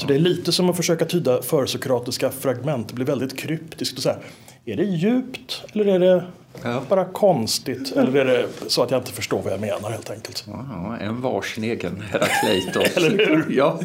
Så 0.00 0.06
det 0.06 0.14
är 0.14 0.18
lite 0.18 0.52
som 0.52 0.70
att 0.70 0.76
försöka 0.76 1.04
tyda 1.04 1.42
försokratiska 1.42 2.30
fragment. 2.30 2.88
Det 2.88 2.94
blir 2.94 3.06
väldigt 3.06 3.38
kryptiskt. 3.38 3.96
Och 3.96 4.02
så 4.02 4.08
här. 4.08 4.18
Är 4.64 4.76
det 4.76 4.84
djupt 4.84 5.64
eller 5.72 5.86
är 5.86 5.98
det 5.98 6.24
ja. 6.62 6.82
bara 6.88 7.04
konstigt? 7.04 7.92
Eller 7.96 8.16
är 8.16 8.24
det 8.24 8.46
så 8.66 8.82
att 8.82 8.90
jag 8.90 9.00
inte 9.00 9.12
förstår 9.12 9.42
vad 9.42 9.52
jag 9.52 9.60
menar 9.60 9.90
helt 9.90 10.10
enkelt? 10.10 10.44
Ja, 10.46 10.96
en 11.00 11.20
var 11.20 11.42
sin 11.42 11.64
egen 11.64 12.00
Herakleitos. 12.00 12.96
eller 12.96 13.26
hur? 13.26 13.46
Ja. 13.56 13.80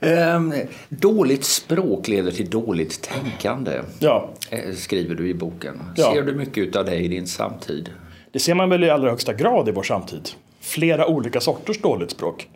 Ehm, 0.00 0.54
dåligt 0.88 1.44
språk 1.44 2.08
leder 2.08 2.30
till 2.30 2.50
dåligt 2.50 3.02
tänkande, 3.02 3.80
ja. 3.98 4.30
Eh, 4.50 4.74
skriver 4.74 5.14
du 5.14 5.28
i 5.28 5.34
boken. 5.34 5.82
Ja. 5.96 6.12
Ser 6.12 6.22
du 6.22 6.34
mycket 6.34 6.76
av 6.76 6.84
det 6.84 6.96
i 6.96 7.08
din 7.08 7.26
samtid? 7.26 7.90
Det 8.32 8.38
ser 8.38 8.54
man 8.54 8.70
väl 8.70 8.84
i 8.84 8.90
allra 8.90 9.10
högsta 9.10 9.32
grad 9.32 9.68
i 9.68 9.72
vår 9.72 9.82
samtid. 9.82 10.28
Flera 10.60 11.06
olika 11.06 11.40
sorters 11.40 11.78
dåligt 11.78 12.10
språk. 12.10 12.48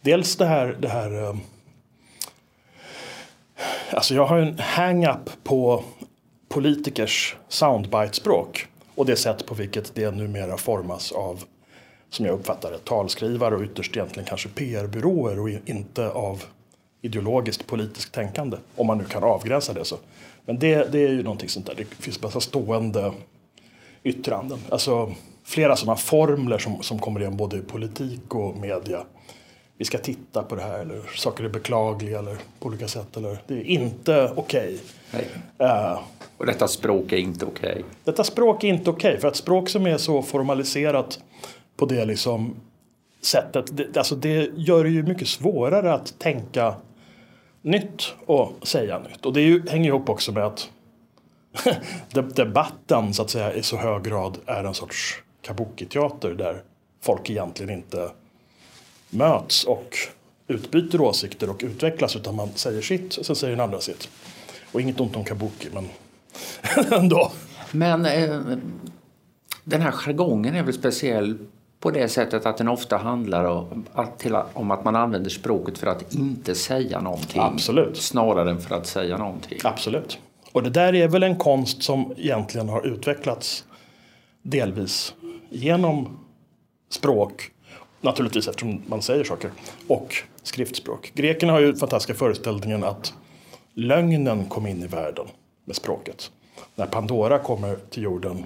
Dels 0.00 0.36
det 0.36 0.46
här, 0.46 0.76
det 0.80 0.88
här 0.88 1.30
ehm, 1.30 1.40
Alltså 3.90 4.14
jag 4.14 4.26
har 4.26 4.38
en 4.38 4.58
hang-up 4.58 5.30
på 5.44 5.84
politikers 6.48 7.36
soundbite-språk 7.48 8.66
och 8.94 9.06
det 9.06 9.16
sätt 9.16 9.46
på 9.46 9.54
vilket 9.54 9.94
det 9.94 10.10
numera 10.10 10.56
formas 10.56 11.12
av, 11.12 11.44
som 12.10 12.26
jag 12.26 12.34
uppfattar 12.34 12.70
det, 12.70 12.78
talskrivare 12.78 13.56
och 13.56 13.62
ytterst 13.62 13.96
egentligen 13.96 14.28
kanske 14.28 14.48
PR-byråer 14.48 15.40
och 15.40 15.48
inte 15.48 16.08
av 16.10 16.44
ideologiskt 17.02 17.66
politiskt 17.66 18.12
tänkande. 18.12 18.56
Om 18.76 18.86
man 18.86 18.98
nu 18.98 19.04
kan 19.04 19.24
avgränsa 19.24 19.72
det 19.72 19.84
så. 19.84 19.96
Men 20.44 20.58
det, 20.58 20.92
det 20.92 20.98
är 20.98 21.08
ju 21.08 21.22
någonting 21.22 21.48
sånt 21.48 21.66
där. 21.66 21.74
Det 21.74 21.84
finns 21.84 22.22
massa 22.22 22.40
stående 22.40 23.12
yttranden. 24.02 24.58
Alltså 24.70 25.14
flera 25.44 25.76
sådana 25.76 25.96
formler 25.96 26.58
som, 26.58 26.82
som 26.82 26.98
kommer 26.98 27.20
igen 27.20 27.36
både 27.36 27.56
i 27.56 27.60
politik 27.60 28.34
och 28.34 28.56
media 28.56 29.04
vi 29.78 29.84
ska 29.84 29.98
titta 29.98 30.42
på 30.42 30.54
det 30.54 30.62
här 30.62 30.78
eller 30.78 31.02
saker 31.16 31.44
är 31.44 31.48
beklagliga 31.48 32.18
eller 32.18 32.36
på 32.58 32.68
olika 32.68 32.88
sätt. 32.88 33.16
Eller, 33.16 33.38
det 33.46 33.54
är 33.54 33.64
inte 33.64 34.32
okej. 34.36 34.78
Okay. 35.12 35.24
Uh, 35.60 35.98
och 36.36 36.46
detta 36.46 36.68
språk 36.68 37.12
är 37.12 37.16
inte 37.16 37.44
okej? 37.44 37.70
Okay. 37.70 37.82
Detta 38.04 38.24
språk 38.24 38.64
är 38.64 38.68
inte 38.68 38.90
okej. 38.90 39.08
Okay, 39.08 39.20
för 39.20 39.28
att 39.28 39.36
språk 39.36 39.68
som 39.68 39.86
är 39.86 39.96
så 39.98 40.22
formaliserat 40.22 41.20
på 41.76 41.86
det 41.86 42.04
liksom 42.04 42.54
sättet. 43.20 43.76
Det, 43.76 43.96
alltså 43.96 44.16
det 44.16 44.50
gör 44.54 44.84
det 44.84 44.90
ju 44.90 45.02
mycket 45.02 45.28
svårare 45.28 45.92
att 45.94 46.18
tänka 46.18 46.74
nytt 47.62 48.14
och 48.26 48.52
säga 48.62 48.98
nytt. 48.98 49.26
Och 49.26 49.32
det 49.32 49.40
ju, 49.40 49.68
hänger 49.68 49.88
ihop 49.88 50.08
också 50.08 50.32
med 50.32 50.44
att 50.46 50.70
debatten 52.34 53.14
så 53.14 53.22
att 53.22 53.30
säga 53.30 53.52
i 53.52 53.62
så 53.62 53.76
hög 53.76 54.02
grad 54.04 54.38
är 54.46 54.64
en 54.64 54.74
sorts 54.74 55.22
kabuki-teater 55.42 56.34
där 56.34 56.62
folk 57.02 57.30
egentligen 57.30 57.72
inte 57.72 58.10
möts 59.10 59.64
och 59.64 59.96
utbyter 60.48 61.00
åsikter 61.00 61.50
och 61.50 61.60
utvecklas 61.64 62.16
utan 62.16 62.34
man 62.34 62.48
säger 62.54 62.82
sitt 62.82 63.16
och 63.16 63.26
sen 63.26 63.36
säger 63.36 63.56
den 63.56 63.64
andra 63.64 63.80
sitt. 63.80 64.08
Och 64.72 64.80
inget 64.80 65.00
ont 65.00 65.16
om 65.16 65.24
kabuki 65.24 65.68
men 65.72 65.88
ändå. 66.98 67.32
Men 67.72 68.06
eh, 68.06 68.40
den 69.64 69.80
här 69.80 69.90
jargongen 69.90 70.54
är 70.54 70.62
väl 70.62 70.74
speciell 70.74 71.38
på 71.80 71.90
det 71.90 72.08
sättet 72.08 72.46
att 72.46 72.56
den 72.56 72.68
ofta 72.68 72.96
handlar 72.96 73.44
om 73.44 73.84
att, 73.92 74.18
till, 74.18 74.36
om 74.52 74.70
att 74.70 74.84
man 74.84 74.96
använder 74.96 75.30
språket 75.30 75.78
för 75.78 75.86
att 75.86 76.14
inte 76.14 76.54
säga 76.54 77.00
någonting. 77.00 77.42
Absolut. 77.42 77.96
Snarare 77.96 78.50
än 78.50 78.60
för 78.60 78.74
att 78.74 78.86
säga 78.86 79.16
någonting. 79.16 79.58
Absolut. 79.64 80.18
Och 80.52 80.62
det 80.62 80.70
där 80.70 80.94
är 80.94 81.08
väl 81.08 81.22
en 81.22 81.36
konst 81.36 81.82
som 81.82 82.14
egentligen 82.16 82.68
har 82.68 82.86
utvecklats 82.86 83.64
delvis 84.42 85.14
genom 85.50 86.18
språk 86.90 87.50
Naturligtvis 88.00 88.48
eftersom 88.48 88.82
man 88.86 89.02
säger 89.02 89.24
saker. 89.24 89.50
Och 89.88 90.14
skriftspråk. 90.42 91.12
Grekerna 91.14 91.52
har 91.52 91.60
ju 91.60 91.76
fantastiska 91.76 92.14
föreställningen 92.14 92.84
att 92.84 93.14
lögnen 93.74 94.44
kom 94.44 94.66
in 94.66 94.82
i 94.82 94.86
världen 94.86 95.26
med 95.64 95.76
språket. 95.76 96.30
När 96.74 96.86
Pandora 96.86 97.38
kommer 97.38 97.76
till 97.90 98.02
jorden 98.02 98.44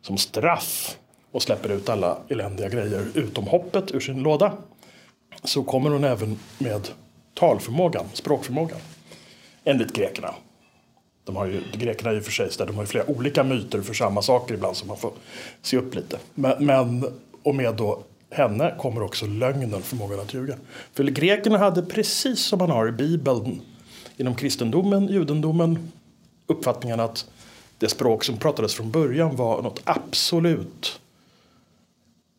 som 0.00 0.18
straff 0.18 0.98
och 1.32 1.42
släpper 1.42 1.68
ut 1.68 1.88
alla 1.88 2.18
eländiga 2.28 2.68
grejer 2.68 3.06
utom 3.14 3.46
hoppet 3.46 3.94
ur 3.94 4.00
sin 4.00 4.22
låda 4.22 4.52
så 5.44 5.62
kommer 5.62 5.90
hon 5.90 6.04
även 6.04 6.38
med 6.58 6.88
talförmågan, 7.34 8.06
språkförmågan. 8.12 8.78
Enligt 9.64 9.92
grekerna. 9.92 10.34
De 11.24 11.36
har 11.36 11.46
ju, 11.46 11.62
grekerna 11.72 12.10
är 12.10 12.14
ju 12.14 12.20
för 12.20 12.32
sig 12.32 12.50
de 12.66 12.74
har 12.74 12.82
ju 12.82 12.86
flera 12.86 13.10
olika 13.10 13.44
myter 13.44 13.82
för 13.82 13.94
samma 13.94 14.22
saker 14.22 14.54
ibland 14.54 14.76
så 14.76 14.86
man 14.86 14.96
får 14.96 15.12
se 15.62 15.76
upp 15.76 15.94
lite. 15.94 16.18
Men, 16.34 16.66
men 16.66 17.04
och 17.42 17.54
med 17.54 17.74
då 17.74 18.02
henne 18.30 18.74
kommer 18.78 19.02
också 19.02 19.26
lögnen, 19.26 19.82
förmågan 19.82 20.20
att 20.20 20.34
ljuga. 20.34 20.56
För 20.92 21.04
grekerna 21.04 21.58
hade 21.58 21.82
precis 21.82 22.40
som 22.40 22.58
man 22.58 22.70
har 22.70 22.88
i 22.88 22.92
Bibeln 22.92 23.60
inom 24.16 24.34
kristendomen, 24.34 25.08
judendomen, 25.08 25.92
uppfattningen 26.46 27.00
att 27.00 27.26
det 27.78 27.88
språk 27.88 28.24
som 28.24 28.36
pratades 28.36 28.74
från 28.74 28.90
början 28.90 29.36
var 29.36 29.62
något 29.62 29.80
absolut 29.84 31.00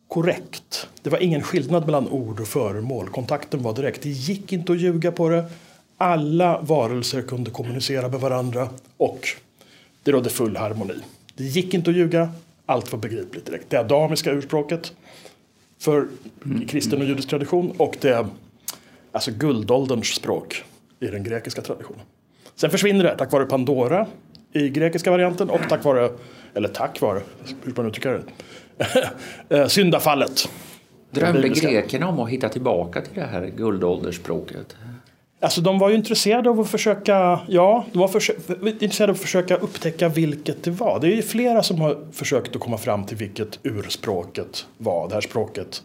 korrekt. 0.08 0.88
Det 1.02 1.10
var 1.10 1.20
ingen 1.20 1.42
skillnad 1.42 1.86
mellan 1.86 2.08
ord 2.08 2.40
och 2.40 2.48
föremål. 2.48 3.10
Kontakten 3.10 3.64
var 3.64 3.74
direkt. 3.74 4.02
Det 4.02 4.10
gick 4.10 4.54
inte 4.54 4.72
att 4.72 4.80
ljuga 4.80 5.12
på 5.12 5.30
det. 5.30 5.46
Alla 5.98 6.62
varelser 6.62 7.22
kunde 7.22 7.52
kommunicera 7.52 8.08
med 8.08 8.20
varandra 8.20 8.70
och 8.98 9.28
det 10.04 10.12
rådde 10.12 10.30
full 10.30 10.58
harmoni. 10.58 10.94
Det 11.36 11.44
gick 11.44 11.74
inte 11.74 11.90
att 11.90 11.96
ljuga. 11.96 12.32
Allt 12.66 12.92
var 12.92 13.00
begripligt 13.00 13.46
direkt. 13.46 13.70
Det 13.70 13.78
adamiska 13.78 14.32
urspråket 14.32 14.94
för 15.80 16.08
kristen 16.68 17.02
och 17.02 17.08
judisk 17.08 17.30
tradition 17.30 17.74
och 17.78 17.98
det 18.02 18.28
alltså 19.12 19.32
guldålderns 19.32 20.08
språk 20.08 20.64
i 21.00 21.08
den 21.08 21.24
grekiska 21.24 21.62
traditionen. 21.62 22.02
Sen 22.56 22.70
försvinner 22.70 23.04
det 23.04 23.16
tack 23.18 23.32
vare 23.32 23.46
Pandora 23.46 24.08
i 24.54 24.70
grekiska 24.70 25.12
varianten 25.12 25.50
och 25.50 25.62
tack 25.70 25.84
vare, 25.84 26.10
eller 26.54 26.68
tack 26.68 27.02
vare, 27.02 27.22
hur 27.64 27.74
man 27.76 27.88
uttrycker 27.88 28.12
det, 28.12 28.24
Eh, 29.50 29.68
syndafallet. 29.68 30.50
Drömde 31.12 31.50
grekerna 31.50 32.08
om 32.08 32.20
att 32.20 32.30
hitta 32.30 32.50
tillbaka 32.50 33.02
till 33.02 33.14
det 33.16 33.26
här 33.26 33.46
guldåldersspråket? 33.58 34.76
Alltså 35.42 35.62
de 35.62 35.80
var 35.80 35.90
ju 35.90 35.96
intresserade 35.96 36.50
av 36.50 36.60
att 36.60 36.70
försöka, 36.70 37.40
ja, 37.48 37.86
de 37.92 38.00
var 38.00 38.08
försö 38.08 38.34
intresserade 38.62 39.12
av 39.12 39.16
att 39.16 39.22
försöka 39.22 39.56
upptäcka 39.56 40.10
vilket 40.10 40.64
det 40.64 40.72
var. 40.72 41.00
Det 41.00 41.08
är 41.08 41.16
ju 41.16 41.22
flera 41.22 41.64
som 41.64 41.82
har 41.82 41.98
försökt 42.12 42.56
att 42.56 42.62
komma 42.62 42.78
fram 42.78 43.06
till 43.06 43.18
vilket 43.18 43.60
urspråket 43.64 44.66
var. 44.78 45.08
Det 45.08 45.14
här 45.14 45.22
språket 45.22 45.84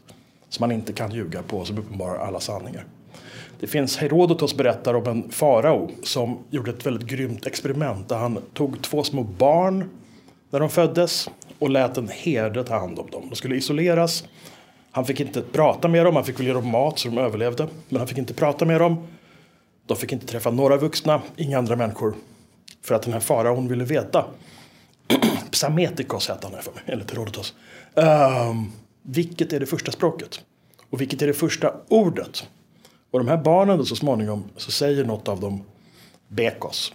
som 0.49 0.63
man 0.63 0.73
inte 0.73 0.93
kan 0.93 1.13
ljuga 1.13 1.43
på, 1.43 1.65
som 1.65 1.79
uppenbarar 1.79 2.19
alla 2.19 2.41
sanningar. 2.41 2.85
Det 3.61 3.67
finns 3.67 3.97
Herodotos 3.97 4.57
berättar 4.57 4.95
om 4.95 5.07
en 5.07 5.31
farao 5.31 5.91
som 6.03 6.39
gjorde 6.51 6.71
ett 6.71 6.87
väldigt 6.87 7.09
grymt 7.09 7.47
experiment 7.47 8.09
där 8.09 8.17
han 8.17 8.39
tog 8.55 8.83
två 8.83 9.03
små 9.03 9.23
barn 9.23 9.91
när 10.51 10.61
de 10.61 10.71
föddes 10.71 11.31
och 11.59 11.71
lät 11.71 11.97
en 11.97 12.09
herde 12.09 12.65
ta 12.65 12.79
hand 12.79 12.99
om 12.99 13.11
dem. 13.11 13.27
De 13.29 13.37
skulle 13.37 13.57
isoleras. 13.57 14.25
Han 14.91 15.05
fick 15.05 15.21
inte 15.21 15.41
prata 15.41 15.89
med 15.89 16.05
dem, 16.05 16.17
han 16.17 16.25
fick 16.25 16.39
väl 16.41 16.47
ge 16.47 16.53
dem 16.53 16.69
mat 16.69 16.99
så 16.99 17.09
de 17.09 17.19
överlevde. 17.19 17.69
Men 17.89 17.99
han 17.99 18.09
fick 18.09 18.19
inte 18.19 18.35
prata 18.35 18.65
med 18.65 18.81
dem. 18.81 19.07
De 19.87 19.97
fick 19.97 20.13
inte 20.13 20.27
träffa 20.27 20.51
några 20.51 20.77
vuxna, 20.77 21.23
inga 21.37 21.59
andra 21.59 21.77
människor. 21.77 22.15
För 22.83 22.95
att 22.95 23.03
den 23.03 23.13
här 23.13 23.21
faraon 23.21 23.69
ville 23.69 23.85
veta. 23.85 24.25
Psametikos 25.51 26.29
hette 26.29 26.47
han 26.47 26.63
för 26.63 26.73
mig, 26.73 26.83
eller 26.87 27.05
Herodotos. 27.11 27.55
Um, 27.95 28.73
vilket 29.03 29.53
är 29.53 29.61
det 29.61 29.67
första 29.67 29.93
språket? 29.93 30.45
Och 30.91 31.01
vilket 31.01 31.23
är 31.23 31.27
det 31.27 31.35
första 31.35 31.75
ordet? 31.89 32.49
Och 33.11 33.19
de 33.19 33.29
här 33.29 33.37
barnen 33.37 33.79
då 33.79 33.85
så 33.85 33.97
småningom 33.97 34.45
så 34.57 34.71
säger 34.71 35.05
något 35.05 35.29
av 35.29 35.41
dem 35.41 35.65
Bekos. 36.29 36.93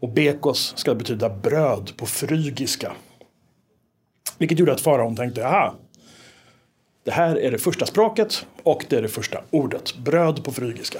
Och 0.00 0.08
bekos 0.08 0.72
ska 0.76 0.94
betyda 0.94 1.28
bröd 1.28 1.92
på 1.96 2.06
frygiska. 2.06 2.92
Vilket 4.38 4.58
gjorde 4.58 4.72
att 4.72 4.80
faraon 4.80 5.16
tänkte, 5.16 5.46
aha, 5.46 5.74
det 7.04 7.10
här 7.10 7.36
är 7.36 7.50
det 7.50 7.58
första 7.58 7.86
språket 7.86 8.46
och 8.62 8.84
det 8.88 8.96
är 8.96 9.02
det 9.02 9.08
första 9.08 9.40
ordet. 9.50 9.96
Bröd 9.96 10.44
på 10.44 10.52
frygiska. 10.52 10.98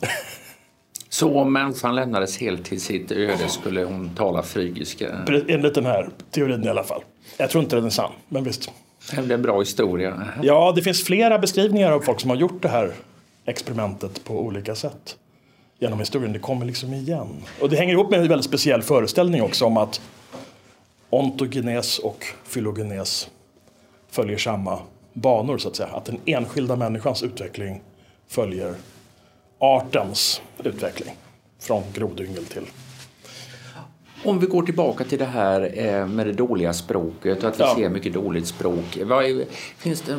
Så 1.08 1.38
om 1.38 1.52
människan 1.52 1.94
lämnades 1.94 2.38
helt 2.38 2.64
till 2.64 2.80
sitt 2.80 3.12
öde 3.12 3.48
skulle 3.48 3.84
hon 3.84 4.10
tala 4.16 4.42
frygiska? 4.42 5.24
Enligt 5.48 5.74
den 5.74 5.86
här 5.86 6.08
teorin 6.30 6.64
i 6.64 6.68
alla 6.68 6.84
fall. 6.84 7.02
Jag 7.36 7.50
tror 7.50 7.64
inte 7.64 7.76
den 7.76 7.84
är 7.84 7.90
sann, 7.90 8.12
men 8.28 8.44
visst. 8.44 8.70
Det 9.10 9.16
är 9.16 9.32
en 9.32 9.42
bra 9.42 9.58
historia. 9.58 10.28
Ja, 10.42 10.72
det 10.76 10.82
finns 10.82 11.04
flera 11.04 11.38
beskrivningar 11.38 11.92
av 11.92 12.00
folk 12.00 12.20
som 12.20 12.30
har 12.30 12.36
gjort 12.36 12.62
det 12.62 12.68
här 12.68 12.92
experimentet 13.44 14.24
på 14.24 14.40
olika 14.40 14.74
sätt 14.74 15.16
genom 15.78 15.98
historien. 15.98 16.32
Det 16.32 16.38
kommer 16.38 16.66
liksom 16.66 16.94
igen. 16.94 17.28
Och 17.60 17.70
det 17.70 17.76
hänger 17.76 17.92
ihop 17.92 18.10
med 18.10 18.20
en 18.20 18.28
väldigt 18.28 18.46
speciell 18.46 18.82
föreställning 18.82 19.42
också 19.42 19.64
om 19.64 19.76
att 19.76 20.00
ontogenes 21.10 21.98
och 21.98 22.26
fylogenes 22.44 23.30
följer 24.10 24.38
samma 24.38 24.78
banor 25.12 25.58
så 25.58 25.68
att 25.68 25.76
säga. 25.76 25.88
Att 25.88 26.04
den 26.04 26.18
enskilda 26.24 26.76
människans 26.76 27.22
utveckling 27.22 27.80
följer 28.28 28.74
artens 29.60 30.42
utveckling. 30.64 31.16
Från 31.58 31.82
grodyngel 31.92 32.44
till 32.44 32.66
om 34.24 34.38
vi 34.38 34.46
går 34.46 34.62
tillbaka 34.62 35.04
till 35.04 35.18
det 35.18 35.24
här 35.24 35.72
eh, 35.74 36.06
med 36.06 36.26
det 36.26 36.32
dåliga 36.32 36.72
språket 36.72 37.42
och 37.42 37.48
att 37.48 37.60
vi 37.60 37.62
ja. 37.62 37.74
ser 37.76 37.88
mycket 37.88 38.12
dåligt 38.12 38.46
språk. 38.46 38.98
Finns 39.76 40.00
det, 40.02 40.12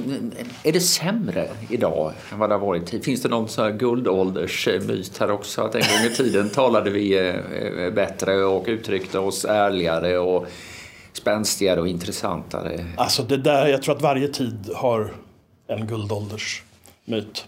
är 0.64 0.72
det 0.72 0.80
sämre 0.80 1.50
idag 1.70 2.14
än 2.32 2.40
vad 2.40 2.50
det 2.50 2.56
har 2.56 2.60
varit? 2.60 3.06
Finns 3.06 3.22
det 3.22 3.30
någon 3.30 3.48
sån 3.48 3.64
här 3.64 3.72
guldåldersmyt 3.72 5.18
här 5.18 5.32
också? 5.32 5.62
Att 5.62 5.76
en 5.76 5.82
gång 5.82 6.12
i 6.12 6.16
tiden 6.16 6.50
talade 6.54 6.90
vi 6.90 7.30
eh, 7.30 7.94
bättre 7.94 8.44
och 8.44 8.66
uttryckte 8.68 9.20
oss 9.20 9.46
ärligare 9.46 10.18
och 10.18 10.48
spänstigare 11.14 11.82
och 11.82 11.88
intressantare? 11.88 12.86
Alltså 12.98 13.24
det 13.24 13.38
där, 13.38 13.68
jag 13.68 13.84
tror 13.84 13.96
att 13.96 14.02
varje 14.02 14.28
tid 14.28 14.70
har 14.76 15.14
en 15.68 15.88
guldåldersmyt. 15.88 17.48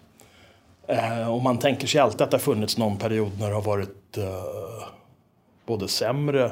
Eh, 0.87 1.33
och 1.33 1.41
man 1.41 1.59
tänker 1.59 1.87
sig 1.87 2.01
alltid 2.01 2.21
att 2.21 2.31
det 2.31 2.37
har 2.37 2.41
funnits 2.41 2.77
någon 2.77 2.97
period 2.97 3.31
när 3.39 3.47
det 3.47 3.55
har 3.55 3.61
varit 3.61 4.17
eh, 4.17 4.87
både 5.65 5.87
sämre 5.87 6.51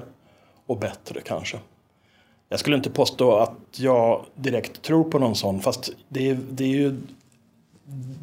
och 0.66 0.78
bättre 0.78 1.22
kanske. 1.22 1.60
Jag 2.50 2.60
skulle 2.60 2.76
inte 2.76 2.90
påstå 2.90 3.36
att 3.38 3.80
jag 3.80 4.26
direkt 4.36 4.82
tror 4.82 5.04
på 5.04 5.20
någon 5.20 5.36
sån 5.36 5.62
fast 5.62 5.90
det 6.10 6.30
är, 6.30 6.40
det 6.50 6.64
är 6.64 6.68
ju 6.68 6.98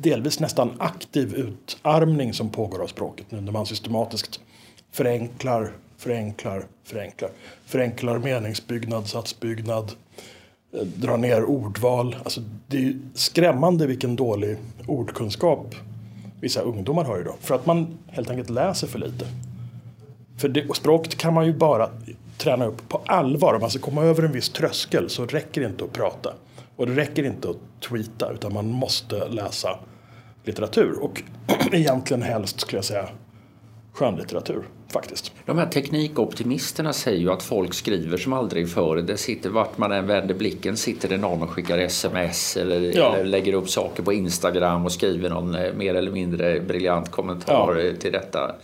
delvis 0.01 0.41
nästan 0.41 0.71
aktiv 0.79 1.35
utarmning 1.35 2.33
som 2.33 2.51
pågår 2.51 2.83
av 2.83 2.87
språket 2.87 3.27
nu 3.31 3.41
när 3.41 3.53
man 3.53 3.67
systematiskt 3.67 4.41
förenklar, 4.93 5.73
förenklar, 5.97 6.65
förenklar. 6.85 7.31
Förenklar 7.67 8.19
meningsbyggnad, 8.19 9.09
satsbyggnad, 9.09 9.93
eh, 10.73 10.81
drar 10.81 11.17
ner 11.17 11.45
ordval. 11.45 12.17
Alltså, 12.25 12.41
det 12.67 12.77
är 12.77 12.99
skrämmande 13.15 13.87
vilken 13.87 14.17
dålig 14.17 14.57
ordkunskap 14.87 15.75
vissa 16.41 16.61
ungdomar 16.61 17.05
har 17.05 17.21
idag. 17.21 17.35
För 17.41 17.55
att 17.55 17.67
man 17.67 17.99
helt 18.07 18.31
enkelt 18.31 18.51
läser 18.51 18.87
för 18.87 18.99
lite. 18.99 19.27
För 20.37 20.49
det, 20.49 20.77
språket 20.77 21.17
kan 21.17 21.35
man 21.35 21.47
ju 21.47 21.53
bara 21.53 21.91
träna 22.39 22.67
upp 22.67 22.89
på 22.89 23.01
allvar. 23.07 23.55
Om 23.55 23.61
man 23.61 23.71
ska 23.71 23.81
komma 23.81 24.05
över 24.05 24.23
en 24.23 24.33
viss 24.33 24.49
tröskel 24.49 25.11
så 25.11 25.27
räcker 25.27 25.61
det 25.61 25.67
inte 25.67 25.85
att 25.85 25.93
prata. 25.93 26.35
Och 26.77 26.87
det 26.87 26.95
räcker 26.95 27.23
inte 27.25 27.51
att 27.51 27.57
tweeta 27.89 28.33
utan 28.33 28.53
man 28.53 28.69
måste 28.69 29.29
läsa 29.29 29.79
litteratur. 30.45 30.99
Och 31.03 31.23
egentligen 31.73 32.23
helst 32.23 32.61
skulle 32.61 32.79
jag 32.79 32.85
säga 32.85 33.09
skönlitteratur 33.93 34.63
faktiskt. 34.93 35.33
De 35.47 35.59
här 35.59 35.67
teknikoptimisterna 35.67 36.93
säger 36.93 37.21
ju 37.21 37.31
att 37.31 37.43
folk 37.43 37.75
skriver 37.75 38.17
som 38.17 38.33
aldrig 38.33 38.71
förr. 38.71 38.97
Det 38.97 39.17
sitter 39.17 39.51
vart 39.51 39.79
man 39.79 39.93
än 39.93 40.07
vänder 40.07 40.35
blicken 40.35 40.77
sitter 40.77 41.09
det 41.09 41.17
någon 41.17 41.43
och 41.43 41.51
skickar 41.51 41.79
sms 41.79 42.57
eller, 42.57 42.97
ja. 42.97 43.15
eller 43.15 43.25
lägger 43.25 43.53
upp 43.53 43.71
saker 43.71 44.03
på 44.03 44.13
Instagram 44.13 44.85
och 44.85 44.93
skriver 44.93 45.31
någon 45.31 45.55
eh, 45.55 45.73
mer 45.75 45.95
eller 45.95 46.11
mindre 46.11 46.61
briljant 46.61 47.11
kommentar 47.11 47.77
ja. 47.77 47.97
till 48.01 48.13
detta. 48.13 48.55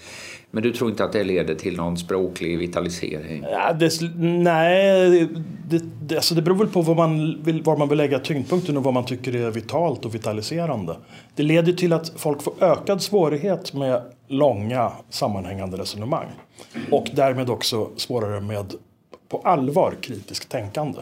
Men 0.55 0.63
du 0.63 0.73
tror 0.73 0.91
inte 0.91 1.05
att 1.05 1.13
det 1.13 1.25
leder 1.25 1.55
till 1.55 1.77
någon 1.77 1.97
språklig 1.97 2.59
vitalisering? 2.59 3.45
Ja, 3.51 3.73
det, 3.73 4.01
nej, 4.19 5.29
det, 5.69 5.83
det, 6.03 6.17
alltså 6.17 6.35
det 6.35 6.43
beror 6.43 6.57
väl 6.57 6.69
på 6.69 6.83
var 6.83 6.95
man, 6.95 7.43
vill, 7.43 7.63
var 7.63 7.77
man 7.77 7.89
vill 7.89 7.99
lägga 7.99 8.19
tyngdpunkten 8.19 8.77
och 8.77 8.83
vad 8.83 8.95
man 8.95 9.05
tycker 9.05 9.37
är 9.37 9.51
vitalt 9.51 10.05
och 10.05 10.15
vitaliserande. 10.15 10.97
Det 11.35 11.43
leder 11.43 11.73
till 11.73 11.93
att 11.93 12.13
folk 12.17 12.43
får 12.43 12.55
ökad 12.61 13.03
svårighet 13.03 13.75
med 13.75 14.03
långa 14.29 14.93
sammanhängande 15.11 15.77
resonemang. 15.77 16.29
Och 16.91 17.11
därmed 17.13 17.51
också 17.51 17.91
svårare 17.97 18.41
med 18.41 18.75
på 19.29 19.41
allvar 19.45 19.95
kritiskt 20.01 20.49
tänkande. 20.49 21.01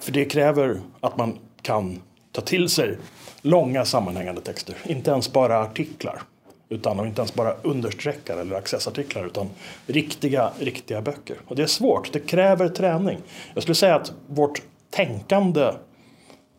För 0.00 0.12
det 0.12 0.24
kräver 0.24 0.80
att 1.00 1.16
man 1.16 1.38
kan 1.62 2.02
ta 2.32 2.40
till 2.40 2.68
sig 2.68 2.98
långa 3.42 3.84
sammanhängande 3.84 4.40
texter, 4.40 4.76
inte 4.84 5.10
ens 5.10 5.32
bara 5.32 5.60
artiklar. 5.60 6.22
Utan 6.68 7.00
och 7.00 7.06
inte 7.06 7.20
ens 7.20 7.34
bara 7.34 7.54
understreckar 7.62 8.36
eller 8.36 8.56
accessartiklar 8.56 9.26
utan 9.26 9.50
riktiga, 9.86 10.52
riktiga 10.58 11.02
böcker. 11.02 11.36
Och 11.48 11.56
det 11.56 11.62
är 11.62 11.66
svårt, 11.66 12.12
det 12.12 12.20
kräver 12.20 12.68
träning. 12.68 13.18
Jag 13.54 13.62
skulle 13.62 13.74
säga 13.74 13.94
att 13.94 14.12
vårt 14.26 14.62
tänkande 14.90 15.72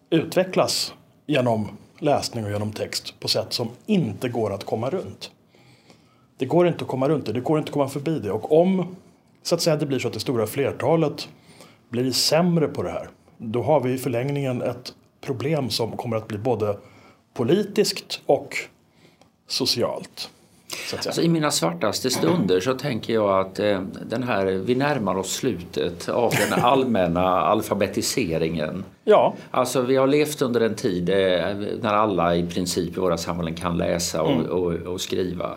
utvecklas 0.09 0.93
genom 1.25 1.77
läsning 1.99 2.45
och 2.45 2.51
genom 2.51 2.71
text 2.71 3.19
på 3.19 3.27
sätt 3.27 3.53
som 3.53 3.69
inte 3.85 4.29
går 4.29 4.53
att 4.53 4.63
komma 4.63 4.89
runt. 4.89 5.31
det 6.37 6.45
går 6.45 6.67
inte 6.67 6.83
att 6.83 6.89
komma 6.89 7.09
runt 7.09 7.25
det, 7.25 7.33
det 7.33 7.39
går 7.39 7.57
inte 7.57 7.69
att 7.69 7.73
komma 7.73 7.89
förbi 7.89 8.19
det. 8.19 8.31
Och 8.31 8.61
om 8.61 8.95
så 9.43 9.55
att 9.55 9.61
säga 9.61 9.75
det 9.75 9.85
blir 9.85 9.99
så 9.99 10.07
att 10.07 10.13
det 10.13 10.19
stora 10.19 10.47
flertalet 10.47 11.29
blir 11.89 12.11
sämre 12.11 12.67
på 12.67 12.83
det 12.83 12.91
här, 12.91 13.09
då 13.37 13.61
har 13.61 13.79
vi 13.79 13.93
i 13.93 13.97
förlängningen 13.97 14.61
ett 14.61 14.93
problem 15.21 15.69
som 15.69 15.97
kommer 15.97 16.17
att 16.17 16.27
bli 16.27 16.37
både 16.37 16.77
politiskt 17.33 18.21
och 18.25 18.55
socialt. 19.47 20.29
Alltså, 20.93 21.21
I 21.21 21.29
mina 21.29 21.51
svartaste 21.51 22.09
stunder 22.09 22.59
så 22.59 22.73
tänker 22.73 23.13
jag 23.13 23.39
att 23.39 23.59
eh, 23.59 23.81
den 24.05 24.23
här, 24.23 24.45
vi 24.45 24.75
närmar 24.75 25.15
oss 25.15 25.33
slutet 25.33 26.09
av 26.09 26.33
den 26.49 26.63
allmänna 26.63 27.27
alfabetiseringen. 27.41 28.83
Ja. 29.03 29.35
Alltså 29.51 29.81
vi 29.81 29.95
har 29.95 30.07
levt 30.07 30.41
under 30.41 30.61
en 30.61 30.75
tid 30.75 31.09
eh, 31.09 31.15
när 31.81 31.93
alla 31.93 32.35
i 32.35 32.47
princip 32.47 32.97
i 32.97 32.99
våra 32.99 33.17
samhällen 33.17 33.55
kan 33.55 33.77
läsa 33.77 34.21
och, 34.21 34.31
mm. 34.31 34.45
och, 34.45 34.73
och 34.73 35.01
skriva. 35.01 35.51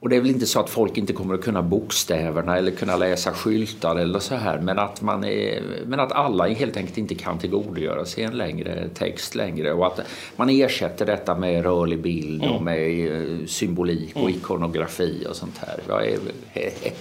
Och 0.00 0.08
det 0.08 0.16
är 0.16 0.20
väl 0.20 0.30
inte 0.30 0.46
så 0.46 0.60
att 0.60 0.70
folk 0.70 0.98
inte 0.98 1.12
kommer 1.12 1.34
att 1.34 1.42
kunna 1.42 1.62
bokstäverna 1.62 2.56
eller 2.56 2.70
kunna 2.70 2.96
läsa 2.96 3.32
skyltar 3.32 3.96
eller 3.96 4.18
så 4.18 4.34
här. 4.34 4.60
Men 4.60 4.78
att, 4.78 5.02
man 5.02 5.24
är, 5.24 5.62
men 5.86 6.00
att 6.00 6.12
alla 6.12 6.48
helt 6.48 6.76
enkelt 6.76 6.98
inte 6.98 7.14
kan 7.14 7.38
tillgodogöra 7.38 8.04
sig 8.04 8.24
en 8.24 8.36
längre 8.36 8.88
text 8.94 9.34
längre. 9.34 9.72
Och 9.72 9.86
att 9.86 10.00
man 10.36 10.50
ersätter 10.50 11.06
detta 11.06 11.34
med 11.34 11.62
rörlig 11.62 12.02
bild 12.02 12.42
och 12.42 12.60
mm. 12.60 12.64
med 12.64 13.40
eh, 13.40 13.46
symbolik 13.46 14.16
och 14.16 14.22
mm. 14.22 14.34
ikonografi 14.34 15.26
och 15.30 15.36
sånt 15.36 15.58
här. 15.58 15.80
Vad 15.88 16.02
är, 16.02 16.18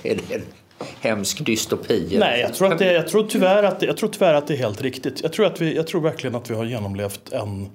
är 0.04 0.16
det 0.16 0.36
en 0.36 0.42
hemsk 1.00 1.46
dystopi? 1.46 2.18
Nej, 2.20 2.42
jag 2.42 2.54
tror, 2.54 2.74
att 2.74 2.80
det, 2.80 2.94
jag, 2.94 3.08
tror 3.08 3.24
tyvärr 3.24 3.64
att 3.64 3.80
det, 3.80 3.86
jag 3.86 3.98
tror 3.98 4.10
tyvärr 4.10 4.34
att 4.34 4.48
det 4.48 4.54
är 4.54 4.58
helt 4.58 4.82
riktigt. 4.82 5.22
Jag 5.24 5.34
tror, 5.34 5.46
att 5.46 5.62
vi, 5.62 5.76
jag 5.76 5.88
tror 5.88 6.02
verkligen 6.02 6.36
att 6.36 6.50
vi 6.50 6.56
har 6.56 6.66
genomlevt 6.66 7.34
en 7.34 7.70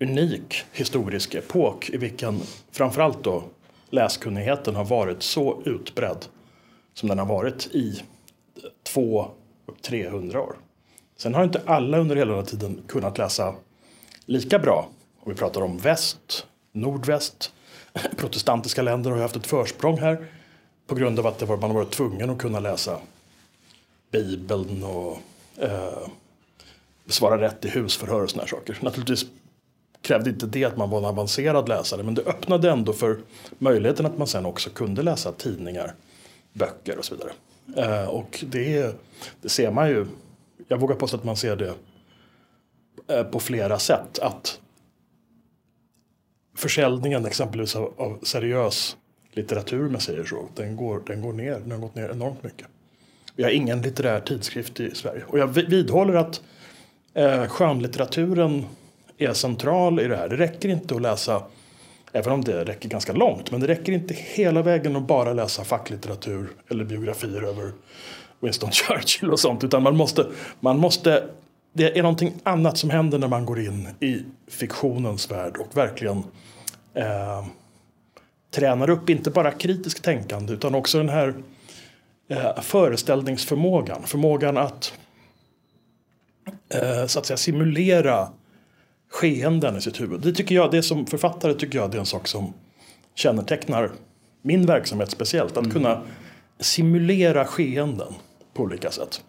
unik 0.00 0.64
historisk 0.72 1.34
epok 1.34 1.90
i 1.90 1.96
vilken 1.96 2.40
framförallt 2.72 3.24
då 3.24 3.44
läskunnigheten 3.90 4.74
har 4.76 4.84
varit 4.84 5.22
så 5.22 5.62
utbredd 5.64 6.26
som 6.94 7.08
den 7.08 7.18
har 7.18 7.26
varit 7.26 7.66
i 7.66 8.02
200-300 8.94 10.36
år. 10.36 10.56
Sen 11.16 11.34
har 11.34 11.44
inte 11.44 11.62
alla 11.66 11.98
under 11.98 12.16
hela 12.16 12.30
den 12.30 12.44
här 12.44 12.50
tiden 12.50 12.82
kunnat 12.86 13.18
läsa 13.18 13.54
lika 14.26 14.58
bra. 14.58 14.88
Om 15.20 15.32
vi 15.32 15.38
pratar 15.38 15.60
om 15.60 15.78
väst, 15.78 16.46
nordväst, 16.72 17.52
protestantiska 18.16 18.82
länder 18.82 19.10
har 19.10 19.18
haft 19.18 19.36
ett 19.36 19.46
försprång 19.46 19.98
här 19.98 20.26
på 20.86 20.94
grund 20.94 21.18
av 21.18 21.26
att 21.26 21.38
det 21.38 21.46
var, 21.46 21.56
man 21.56 21.70
har 21.70 21.78
varit 21.78 21.90
tvungen 21.90 22.30
att 22.30 22.38
kunna 22.38 22.60
läsa 22.60 23.00
Bibeln 24.10 24.82
och 24.82 25.18
eh, 25.56 26.08
svara 27.06 27.40
rätt 27.40 27.64
i 27.64 27.68
husförhör 27.68 28.22
och 28.22 28.30
sådana 28.30 28.48
saker. 28.48 28.78
Naturligtvis 28.80 29.26
krävde 30.02 30.30
inte 30.30 30.46
det 30.46 30.64
att 30.64 30.76
man 30.76 30.90
var 30.90 30.98
en 30.98 31.04
avancerad 31.04 31.68
läsare 31.68 32.02
men 32.02 32.14
det 32.14 32.22
öppnade 32.22 32.70
ändå 32.70 32.92
för 32.92 33.18
möjligheten 33.58 34.06
att 34.06 34.18
man 34.18 34.26
sen 34.26 34.46
också 34.46 34.70
kunde 34.70 35.02
läsa 35.02 35.32
tidningar, 35.32 35.94
böcker 36.52 36.98
och 36.98 37.04
så 37.04 37.14
vidare. 37.14 37.32
Eh, 37.76 38.08
och 38.08 38.44
det, 38.48 38.96
det 39.40 39.48
ser 39.48 39.70
man 39.70 39.88
ju, 39.88 40.06
jag 40.68 40.80
vågar 40.80 40.96
påstå 40.96 41.16
att 41.16 41.24
man 41.24 41.36
ser 41.36 41.56
det 41.56 41.74
eh, 43.08 43.22
på 43.22 43.40
flera 43.40 43.78
sätt. 43.78 44.18
Att 44.18 44.60
försäljningen 46.56 47.26
exempelvis 47.26 47.76
av, 47.76 47.94
av 47.96 48.18
seriös 48.22 48.96
litteratur, 49.32 49.86
om 49.86 49.92
jag 49.92 50.02
säger 50.02 50.24
så, 50.24 50.48
den 50.54 50.76
går, 50.76 51.02
den 51.06 51.22
går 51.22 51.32
ner. 51.32 51.60
Den 51.60 51.70
har 51.70 51.78
gått 51.78 51.94
ner 51.94 52.08
enormt 52.08 52.42
mycket. 52.42 52.66
Vi 53.36 53.42
har 53.42 53.50
ingen 53.50 53.82
litterär 53.82 54.20
tidskrift 54.20 54.80
i 54.80 54.94
Sverige. 54.94 55.24
Och 55.26 55.38
jag 55.38 55.46
vidhåller 55.46 56.14
att 56.14 56.42
eh, 57.14 57.46
skönlitteraturen 57.46 58.64
är 59.18 59.32
central 59.32 60.00
i 60.00 60.08
det 60.08 60.16
här. 60.16 60.28
Det 60.28 60.36
räcker 60.36 60.68
inte 60.68 60.94
att 60.94 61.02
läsa, 61.02 61.42
även 62.12 62.32
om 62.32 62.44
det 62.44 62.64
räcker 62.64 62.88
ganska 62.88 63.12
långt, 63.12 63.50
men 63.50 63.60
det 63.60 63.66
räcker 63.66 63.92
inte 63.92 64.14
hela 64.14 64.62
vägen 64.62 64.96
att 64.96 65.02
bara 65.02 65.32
läsa 65.32 65.64
facklitteratur 65.64 66.48
eller 66.68 66.84
biografier 66.84 67.42
över 67.42 67.72
Winston 68.40 68.70
Churchill 68.72 69.30
och 69.30 69.40
sånt. 69.40 69.64
Utan 69.64 69.82
man 69.82 69.96
måste, 69.96 70.26
man 70.60 70.78
måste, 70.78 71.28
det 71.72 71.98
är 71.98 72.02
någonting 72.02 72.32
annat 72.42 72.78
som 72.78 72.90
händer 72.90 73.18
när 73.18 73.28
man 73.28 73.46
går 73.46 73.60
in 73.60 73.88
i 74.00 74.22
fiktionens 74.48 75.30
värld 75.30 75.56
och 75.56 75.76
verkligen 75.76 76.22
eh, 76.94 77.46
tränar 78.50 78.90
upp 78.90 79.10
inte 79.10 79.30
bara 79.30 79.50
kritiskt 79.50 80.04
tänkande 80.04 80.52
utan 80.52 80.74
också 80.74 80.98
den 80.98 81.08
här 81.08 81.34
eh, 82.28 82.60
föreställningsförmågan. 82.60 84.02
Förmågan 84.02 84.56
att 84.56 84.92
eh, 86.68 87.06
så 87.06 87.18
att 87.18 87.26
säga 87.26 87.36
simulera 87.36 88.28
skeenden 89.10 89.76
i 89.76 89.80
sitt 89.80 90.00
huvud. 90.00 90.20
Det 90.20 90.32
tycker 90.32 90.54
jag, 90.54 90.70
det 90.70 90.82
som 90.82 91.06
författare 91.06 91.54
tycker 91.54 91.78
jag 91.78 91.90
det 91.90 91.96
är 91.96 92.00
en 92.00 92.06
sak 92.06 92.28
som 92.28 92.52
kännetecknar 93.14 93.92
min 94.42 94.66
verksamhet 94.66 95.10
speciellt. 95.10 95.52
Att 95.52 95.58
mm. 95.58 95.70
kunna 95.70 96.02
simulera 96.60 97.44
skeenden 97.44 98.14
på 98.54 98.62
olika 98.62 98.90
sätt. 98.90 99.22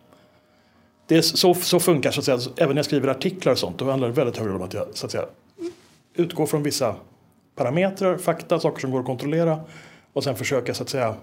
Det 1.08 1.18
är 1.18 1.22
så, 1.22 1.54
så 1.54 1.80
funkar 1.80 2.12
så 2.12 2.20
att 2.20 2.26
säga, 2.26 2.40
även 2.58 2.70
när 2.70 2.80
jag 2.80 2.86
skriver 2.86 3.08
artiklar 3.08 3.52
och 3.52 3.60
sånt. 3.60 3.78
Då 3.78 3.90
handlar 3.90 4.08
det 4.08 4.14
väldigt 4.14 4.38
högt 4.38 4.52
om 4.52 4.62
att 4.62 4.74
jag 4.74 4.88
så 4.94 5.06
att 5.06 5.12
säga, 5.12 5.26
utgår 6.14 6.46
från 6.46 6.64
vissa 6.64 6.96
parametrar, 7.56 8.18
fakta, 8.18 8.60
saker 8.60 8.82
som 8.82 8.92
går 8.92 9.00
att 9.00 9.06
kontrollera. 9.06 9.60
Och 10.14 10.24
sen 10.24 10.36
försöka 10.36 10.74
så 10.74 10.84
att 10.84 10.90
säga 10.90 11.16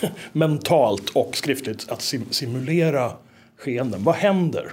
mentalt 0.32 1.10
och 1.10 1.36
skriftligt 1.36 1.88
att 1.88 2.02
sim 2.02 2.26
simulera 2.30 3.12
skeenden. 3.56 4.04
Vad 4.04 4.14
händer 4.14 4.72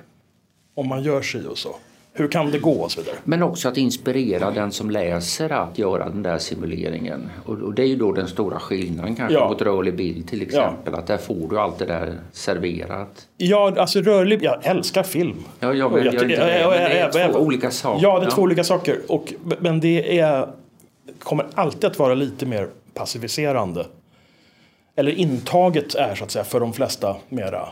om 0.76 0.88
man 0.88 1.04
gör 1.04 1.22
si 1.22 1.46
och 1.46 1.58
så? 1.58 1.76
Hur 2.16 2.28
kan 2.28 2.52
det 2.52 2.60
gå 2.60 2.72
och 2.72 2.92
så 2.92 3.02
vidare. 3.02 3.16
Men 3.24 3.44
också 3.44 3.70
att 3.70 3.78
inspirera 3.78 4.52
den 4.52 4.72
som 4.72 4.90
läser 4.90 5.50
att 5.50 5.78
göra 5.78 6.10
den 6.10 6.24
där 6.24 6.38
simuleringen. 6.38 7.30
Och, 7.46 7.58
och 7.58 7.74
det 7.74 7.82
är 7.82 7.88
ju 7.88 7.96
då 7.96 8.12
den 8.12 8.28
stora 8.28 8.60
skillnaden 8.60 9.16
kanske 9.16 9.34
ja. 9.34 9.50
mot 9.50 9.62
rörlig 9.62 9.96
bild 9.96 10.28
till 10.28 10.42
exempel. 10.42 10.94
Ja. 10.94 11.00
Att 11.00 11.08
där 11.08 11.18
får 11.18 11.50
du 11.50 11.60
allt 11.60 11.80
det 11.80 11.86
där 11.86 12.20
serverat. 12.32 13.28
Ja, 13.38 13.74
alltså 13.78 14.02
rörlig, 14.02 14.44
jag 14.44 14.66
älskar 14.66 15.04
film. 15.04 15.44
Ja, 15.60 15.74
jag, 15.74 15.92
jag, 15.92 16.06
jag, 16.06 16.32
jag, 16.32 16.32
det 16.32 17.20
är 17.20 17.32
två 17.32 17.40
olika 17.40 17.72
saker. 17.72 18.04
Ja, 18.04 18.20
det 18.20 18.26
är 18.26 18.32
två 18.32 18.42
olika 18.42 18.64
saker. 18.64 19.00
Och, 19.08 19.34
men 19.60 19.80
det 19.80 20.20
är, 20.20 20.48
kommer 21.20 21.46
alltid 21.54 21.86
att 21.86 22.00
vara 22.00 22.14
lite 22.14 22.46
mer 22.46 22.68
passiviserande. 22.94 23.86
Eller 24.96 25.12
intaget 25.12 25.96
är 25.96 26.16
så 26.16 26.24
att 26.24 26.32
säga 26.32 26.46
för 26.46 26.60
de 26.60 26.74
flesta 26.74 27.16
mera 27.30 27.70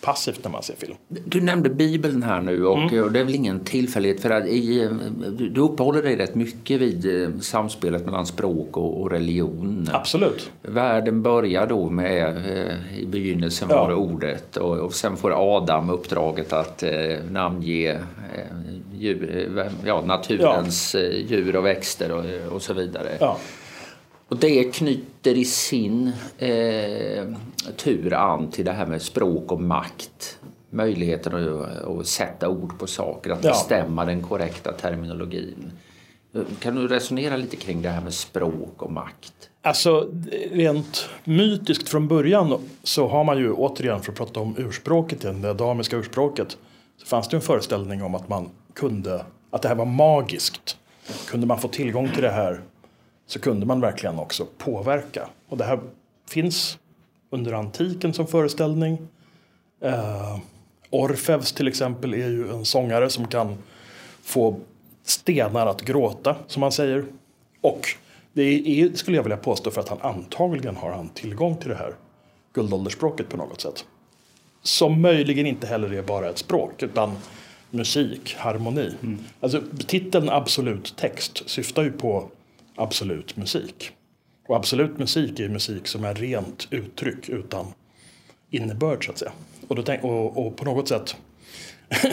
passivt 0.00 0.44
när 0.44 0.50
man 0.50 0.62
ser 0.62 0.74
film. 0.74 0.94
Du 1.08 1.40
nämnde 1.40 1.70
Bibeln 1.70 2.22
här 2.22 2.40
nu 2.40 2.66
och, 2.66 2.78
mm. 2.78 3.12
det 3.12 3.20
är 3.20 3.24
väl 3.24 3.34
ingen 3.34 3.60
tillfällighet 3.60 4.20
för 4.20 4.30
att 4.30 4.46
i, 4.46 4.90
du 5.38 5.60
uppehåller 5.60 6.02
dig 6.02 6.16
rätt 6.16 6.34
mycket 6.34 6.80
vid 6.80 7.22
eh, 7.22 7.28
samspelet 7.40 8.04
mellan 8.04 8.26
språk 8.26 8.76
och, 8.76 9.00
och 9.00 9.10
religion. 9.10 9.88
Absolut. 9.92 10.50
Världen 10.62 11.22
börjar 11.22 11.66
då 11.66 11.90
med, 11.90 12.36
eh, 12.36 12.98
i 12.98 13.06
begynnelsen 13.06 13.68
var 13.68 13.90
ja. 13.90 13.96
ordet 13.96 14.56
och, 14.56 14.78
och 14.78 14.94
sen 14.94 15.16
får 15.16 15.56
Adam 15.56 15.90
uppdraget 15.90 16.52
att 16.52 16.82
eh, 16.82 16.90
namnge 17.30 17.90
eh, 17.90 18.00
djur, 18.98 19.58
eh, 19.58 19.66
ja, 19.84 20.02
naturens 20.06 20.94
ja. 20.94 21.00
djur 21.00 21.56
och 21.56 21.66
växter 21.66 22.12
och, 22.12 22.52
och 22.52 22.62
så 22.62 22.74
vidare. 22.74 23.36
Och 24.28 24.36
det 24.36 24.74
knyter 24.74 25.34
i 25.34 25.44
sin 25.44 26.12
eh, 26.38 27.24
tur 27.76 28.14
an 28.14 28.50
till 28.50 28.64
det 28.64 28.72
här 28.72 28.86
med 28.86 29.02
språk 29.02 29.52
och 29.52 29.60
makt. 29.60 30.38
Möjligheten 30.70 31.34
att, 31.34 31.84
att 31.84 32.06
sätta 32.06 32.48
ord 32.48 32.78
på 32.78 32.86
saker, 32.86 33.30
att 33.30 33.44
ja. 33.44 33.50
bestämma 33.50 34.04
den 34.04 34.22
korrekta 34.22 34.72
terminologin. 34.72 35.72
Kan 36.60 36.74
du 36.74 36.88
resonera 36.88 37.36
lite 37.36 37.56
kring 37.56 37.82
det 37.82 37.88
här 37.88 38.00
med 38.00 38.14
språk 38.14 38.82
och 38.82 38.92
makt? 38.92 39.50
Alltså 39.62 40.10
rent 40.52 41.08
mytiskt 41.24 41.88
från 41.88 42.08
början 42.08 42.58
så 42.82 43.08
har 43.08 43.24
man 43.24 43.38
ju 43.38 43.52
återigen 43.52 44.02
för 44.02 44.12
att 44.12 44.18
prata 44.18 44.40
om 44.40 44.54
urspråket 44.58 45.24
igen, 45.24 45.42
det 45.42 45.50
adamiska 45.50 45.96
urspråket. 45.96 46.58
Så 46.96 47.06
fanns 47.06 47.28
det 47.28 47.36
en 47.36 47.40
föreställning 47.40 48.02
om 48.02 48.14
att 48.14 48.28
man 48.28 48.50
kunde, 48.74 49.24
att 49.50 49.62
det 49.62 49.68
här 49.68 49.74
var 49.74 49.84
magiskt. 49.84 50.76
Kunde 51.28 51.46
man 51.46 51.58
få 51.58 51.68
tillgång 51.68 52.08
till 52.08 52.22
det 52.22 52.30
här 52.30 52.60
så 53.26 53.40
kunde 53.40 53.66
man 53.66 53.80
verkligen 53.80 54.18
också 54.18 54.46
påverka. 54.58 55.28
Och 55.48 55.56
det 55.56 55.64
här 55.64 55.80
finns 56.28 56.78
under 57.30 57.52
antiken 57.52 58.14
som 58.14 58.26
föreställning. 58.26 58.98
Eh, 59.80 60.38
Orfeus 60.90 61.52
till 61.52 61.68
exempel 61.68 62.14
är 62.14 62.28
ju 62.28 62.50
en 62.50 62.64
sångare 62.64 63.10
som 63.10 63.28
kan 63.28 63.56
få 64.22 64.60
stenar 65.04 65.66
att 65.66 65.82
gråta 65.82 66.36
som 66.46 66.60
man 66.60 66.72
säger. 66.72 67.04
Och 67.60 67.86
det 68.32 68.42
är, 68.42 68.92
skulle 68.92 69.16
jag 69.16 69.22
vilja 69.22 69.36
påstå 69.36 69.70
för 69.70 69.80
att 69.80 69.88
han 69.88 70.00
antagligen 70.00 70.76
har 70.76 70.90
han 70.90 71.08
tillgång 71.08 71.56
till 71.56 71.68
det 71.68 71.76
här 71.76 71.94
guldåldersspråket 72.54 73.28
på 73.28 73.36
något 73.36 73.60
sätt. 73.60 73.84
Som 74.62 75.02
möjligen 75.02 75.46
inte 75.46 75.66
heller 75.66 75.92
är 75.92 76.02
bara 76.02 76.28
ett 76.28 76.38
språk 76.38 76.82
utan 76.82 77.16
musik, 77.70 78.36
harmoni. 78.38 78.94
Mm. 79.02 79.18
Alltså 79.40 79.62
titeln 79.86 80.28
absolut 80.28 80.96
text 80.96 81.42
syftar 81.50 81.82
ju 81.82 81.92
på 81.92 82.28
absolut 82.76 83.36
musik. 83.36 83.90
Och 84.48 84.56
absolut 84.56 84.98
musik 84.98 85.40
är 85.40 85.48
musik 85.48 85.86
som 85.86 86.04
är 86.04 86.14
rent 86.14 86.68
uttryck 86.70 87.28
utan 87.28 87.66
innebörd 88.50 89.06
så 89.06 89.12
att 89.12 89.18
säga. 89.18 89.32
Och, 89.68 89.76
då 89.76 89.82
tänk, 89.82 90.04
och, 90.04 90.46
och 90.46 90.56
på 90.56 90.64
något 90.64 90.88
sätt 90.88 91.16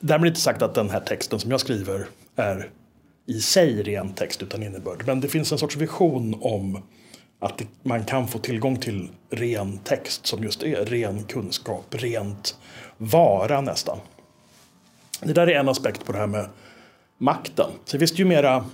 Därmed 0.00 0.28
inte 0.28 0.40
sagt 0.40 0.62
att 0.62 0.74
den 0.74 0.90
här 0.90 1.00
texten 1.00 1.40
som 1.40 1.50
jag 1.50 1.60
skriver 1.60 2.06
är 2.36 2.70
i 3.26 3.40
sig 3.40 3.82
ren 3.82 4.12
text 4.12 4.42
utan 4.42 4.62
innebörd. 4.62 5.02
Men 5.06 5.20
det 5.20 5.28
finns 5.28 5.52
en 5.52 5.58
sorts 5.58 5.76
vision 5.76 6.38
om 6.40 6.82
att 7.38 7.62
man 7.82 8.04
kan 8.04 8.28
få 8.28 8.38
tillgång 8.38 8.76
till 8.76 9.08
ren 9.30 9.78
text 9.78 10.26
som 10.26 10.42
just 10.42 10.62
är 10.62 10.84
ren 10.84 11.24
kunskap, 11.24 11.86
rent 11.90 12.58
vara 12.96 13.60
nästan. 13.60 13.98
Det 15.20 15.32
där 15.32 15.46
är 15.46 15.60
en 15.60 15.68
aspekt 15.68 16.04
på 16.04 16.12
det 16.12 16.18
här 16.18 16.26
med 16.26 16.48
makten. 17.18 17.70
Sen 17.84 18.00
finns 18.00 18.12
det 18.12 18.18
ju 18.18 18.24
mera 18.24 18.64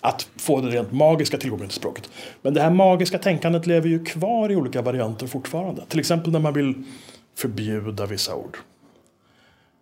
att 0.00 0.28
få 0.36 0.60
den 0.60 0.70
rent 0.70 0.92
magiska 0.92 1.38
tillgången 1.38 1.68
till 1.68 1.76
språket. 1.76 2.10
Men 2.42 2.54
det 2.54 2.60
här 2.60 2.70
magiska 2.70 3.18
tänkandet 3.18 3.66
lever 3.66 3.88
ju 3.88 4.04
kvar 4.04 4.52
i 4.52 4.56
olika 4.56 4.82
varianter 4.82 5.26
fortfarande. 5.26 5.82
Till 5.88 6.00
exempel 6.00 6.32
när 6.32 6.40
man 6.40 6.52
vill 6.52 6.84
förbjuda 7.36 8.06
vissa 8.06 8.34
ord. 8.34 8.58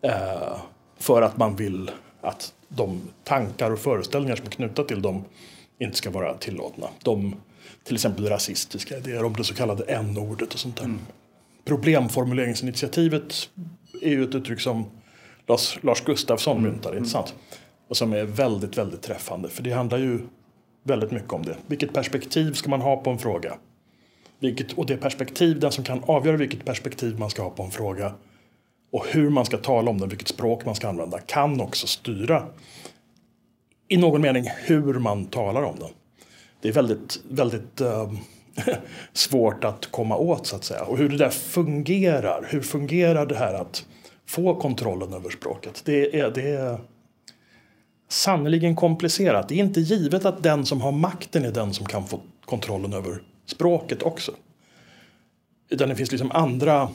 Eh, 0.02 0.56
för 0.98 1.22
att 1.22 1.36
man 1.36 1.56
vill 1.56 1.90
att 2.20 2.52
de 2.68 3.00
tankar 3.24 3.70
och 3.70 3.78
föreställningar 3.78 4.36
som 4.36 4.46
är 4.46 4.50
knutna 4.50 4.84
till 4.84 5.02
dem 5.02 5.24
inte 5.78 5.96
ska 5.96 6.10
vara 6.10 6.34
tillåtna. 6.34 6.86
De, 7.02 7.34
till 7.84 7.94
exempel 7.94 8.28
rasistiska 8.28 8.96
idéer 8.96 9.24
om 9.24 9.32
det 9.32 9.44
så 9.44 9.54
kallade 9.54 9.84
n-ordet 9.84 10.54
och 10.54 10.60
sånt 10.60 10.76
där. 10.76 10.84
Mm. 10.84 10.98
Problemformuleringsinitiativet 11.64 13.50
är 14.02 14.10
ju 14.10 14.24
ett 14.24 14.34
uttryck 14.34 14.60
som 14.60 14.84
Lars, 15.46 15.78
Lars 15.82 16.00
Gustafsson 16.00 16.58
mm. 16.58 16.70
myntade, 16.70 16.98
inte 16.98 17.10
sant? 17.10 17.34
Och 17.88 17.96
som 17.96 18.12
är 18.12 18.24
väldigt, 18.24 18.78
väldigt 18.78 19.02
träffande. 19.02 19.48
För 19.48 19.62
det 19.62 19.70
handlar 19.70 19.98
ju 19.98 20.20
väldigt 20.82 21.10
mycket 21.10 21.32
om 21.32 21.42
det. 21.42 21.56
Vilket 21.66 21.92
perspektiv 21.92 22.52
ska 22.52 22.70
man 22.70 22.80
ha 22.80 22.96
på 22.96 23.10
en 23.10 23.18
fråga? 23.18 23.54
Vilket, 24.38 24.72
och 24.72 24.86
det 24.86 24.96
perspektiv, 24.96 25.60
den 25.60 25.72
som 25.72 25.84
kan 25.84 26.04
avgöra 26.04 26.36
vilket 26.36 26.64
perspektiv 26.64 27.18
man 27.18 27.30
ska 27.30 27.42
ha 27.42 27.50
på 27.50 27.62
en 27.62 27.70
fråga 27.70 28.12
och 28.92 29.06
hur 29.06 29.30
man 29.30 29.46
ska 29.46 29.56
tala 29.56 29.90
om 29.90 30.00
den, 30.00 30.08
vilket 30.08 30.28
språk 30.28 30.64
man 30.64 30.74
ska 30.74 30.88
använda, 30.88 31.18
kan 31.18 31.60
också 31.60 31.86
styra 31.86 32.46
i 33.88 33.96
någon 33.96 34.20
mening 34.20 34.44
hur 34.56 34.94
man 34.94 35.24
talar 35.24 35.62
om 35.62 35.78
den. 35.78 35.90
Det 36.60 36.68
är 36.68 36.72
väldigt, 36.72 37.20
väldigt 37.28 37.80
äh, 37.80 38.12
svårt 39.12 39.64
att 39.64 39.86
komma 39.86 40.16
åt 40.16 40.46
så 40.46 40.56
att 40.56 40.64
säga. 40.64 40.82
Och 40.82 40.98
hur 40.98 41.08
det 41.08 41.16
där 41.16 41.30
fungerar, 41.30 42.46
hur 42.50 42.60
fungerar 42.60 43.26
det 43.26 43.36
här 43.36 43.54
att 43.54 43.86
få 44.26 44.54
kontrollen 44.54 45.12
över 45.12 45.30
språket? 45.30 45.82
Det 45.84 46.20
är, 46.20 46.30
det 46.30 46.48
är 46.50 46.78
sannerligen 48.08 48.76
komplicerat. 48.76 49.48
Det 49.48 49.54
är 49.54 49.58
inte 49.58 49.80
givet 49.80 50.24
att 50.24 50.42
den 50.42 50.66
som 50.66 50.80
har 50.80 50.92
makten 50.92 51.44
är 51.44 51.52
den 51.52 51.74
som 51.74 51.86
kan 51.86 52.06
få 52.06 52.20
kontrollen 52.44 52.92
över 52.92 53.22
språket 53.46 54.02
också. 54.02 54.32
Utan 55.68 55.88
det 55.88 55.96
finns 55.96 56.10
liksom 56.10 56.30
andra 56.30 56.88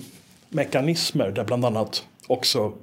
mekanismer 0.50 1.32
där 1.32 1.44
bland 1.44 1.66
annat 1.66 2.04
också 2.28 2.74